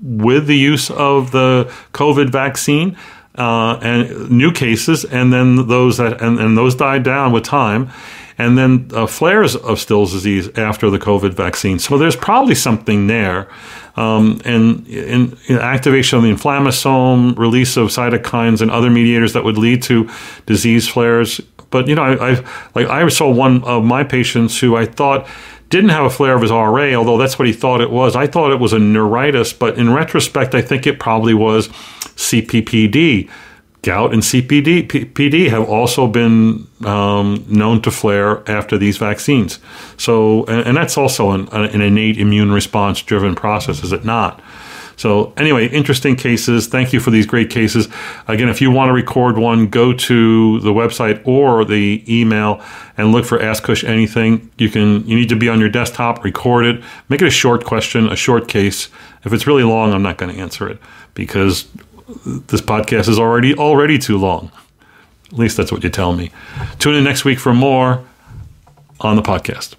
with 0.00 0.46
the 0.46 0.56
use 0.56 0.90
of 0.90 1.32
the 1.32 1.72
COVID 1.92 2.30
vaccine. 2.30 2.96
Uh, 3.38 3.78
and 3.82 4.30
new 4.30 4.50
cases, 4.50 5.04
and 5.04 5.32
then 5.32 5.68
those 5.68 5.98
that 5.98 6.20
and, 6.20 6.40
and 6.40 6.58
those 6.58 6.74
died 6.74 7.04
down 7.04 7.30
with 7.30 7.44
time. 7.44 7.88
and 8.36 8.56
then 8.58 8.88
uh, 8.94 9.06
flares 9.06 9.56
of 9.56 9.80
Still's 9.80 10.12
disease 10.12 10.48
after 10.56 10.90
the 10.90 10.98
COVID 10.98 11.34
vaccine. 11.34 11.78
So 11.78 11.98
there's 11.98 12.16
probably 12.16 12.54
something 12.54 13.08
there. 13.08 13.48
Um, 13.96 14.40
and 14.44 14.86
in, 14.86 15.36
activation 15.50 16.18
of 16.18 16.22
the 16.22 16.32
inflammasome, 16.32 17.36
release 17.36 17.76
of 17.76 17.88
cytokines 17.88 18.60
and 18.60 18.70
other 18.70 18.90
mediators 18.90 19.32
that 19.32 19.42
would 19.42 19.58
lead 19.58 19.82
to 19.84 20.08
disease 20.46 20.88
flares. 20.88 21.40
But 21.70 21.88
you 21.88 21.96
know, 21.96 22.02
I, 22.02 22.30
I 22.30 22.44
like 22.74 22.86
I 22.86 23.08
saw 23.08 23.30
one 23.30 23.64
of 23.64 23.84
my 23.84 24.04
patients 24.04 24.58
who 24.60 24.76
I 24.76 24.86
thought 24.86 25.28
didn't 25.68 25.90
have 25.90 26.04
a 26.04 26.10
flare 26.10 26.34
of 26.34 26.42
his 26.42 26.50
RA, 26.50 26.94
although 26.94 27.18
that's 27.18 27.38
what 27.38 27.46
he 27.46 27.52
thought 27.52 27.80
it 27.80 27.90
was. 27.90 28.16
I 28.16 28.26
thought 28.26 28.52
it 28.52 28.60
was 28.60 28.72
a 28.72 28.78
neuritis, 28.78 29.52
but 29.52 29.78
in 29.78 29.92
retrospect, 29.92 30.54
I 30.54 30.62
think 30.62 30.86
it 30.86 30.98
probably 30.98 31.34
was 31.34 31.68
CPPD. 32.18 33.30
Gout 33.82 34.12
and 34.12 34.22
CPD 34.22 34.88
PD 34.88 35.48
have 35.50 35.68
also 35.68 36.08
been 36.08 36.66
um, 36.84 37.44
known 37.48 37.80
to 37.82 37.92
flare 37.92 38.42
after 38.50 38.76
these 38.76 38.98
vaccines. 38.98 39.60
So, 39.96 40.44
and, 40.46 40.66
and 40.66 40.76
that's 40.76 40.98
also 40.98 41.30
an, 41.30 41.48
an 41.52 41.80
innate 41.80 42.18
immune 42.18 42.50
response 42.50 43.00
driven 43.00 43.36
process, 43.36 43.84
is 43.84 43.92
it 43.92 44.04
not? 44.04 44.42
So, 44.96 45.32
anyway, 45.36 45.68
interesting 45.68 46.16
cases. 46.16 46.66
Thank 46.66 46.92
you 46.92 46.98
for 46.98 47.12
these 47.12 47.24
great 47.24 47.50
cases. 47.50 47.86
Again, 48.26 48.48
if 48.48 48.60
you 48.60 48.72
want 48.72 48.88
to 48.88 48.92
record 48.92 49.38
one, 49.38 49.68
go 49.68 49.92
to 49.92 50.58
the 50.58 50.72
website 50.72 51.24
or 51.24 51.64
the 51.64 52.02
email 52.08 52.60
and 52.96 53.12
look 53.12 53.24
for 53.24 53.40
Ask 53.40 53.62
Cush 53.62 53.84
Anything. 53.84 54.50
You 54.58 54.68
can. 54.68 55.06
You 55.06 55.14
need 55.14 55.28
to 55.28 55.36
be 55.36 55.48
on 55.48 55.60
your 55.60 55.68
desktop. 55.68 56.24
Record 56.24 56.66
it. 56.66 56.84
Make 57.08 57.22
it 57.22 57.28
a 57.28 57.30
short 57.30 57.64
question, 57.64 58.08
a 58.08 58.16
short 58.16 58.48
case. 58.48 58.88
If 59.24 59.32
it's 59.32 59.46
really 59.46 59.62
long, 59.62 59.92
I'm 59.92 60.02
not 60.02 60.18
going 60.18 60.34
to 60.34 60.40
answer 60.40 60.68
it 60.68 60.80
because 61.14 61.68
this 62.24 62.60
podcast 62.60 63.08
is 63.08 63.18
already 63.18 63.54
already 63.54 63.98
too 63.98 64.16
long. 64.18 64.50
At 65.32 65.38
least 65.38 65.56
that's 65.56 65.70
what 65.70 65.84
you 65.84 65.90
tell 65.90 66.14
me. 66.14 66.30
Tune 66.78 66.94
in 66.94 67.04
next 67.04 67.24
week 67.24 67.38
for 67.38 67.52
more 67.52 68.04
on 69.00 69.16
the 69.16 69.22
podcast. 69.22 69.74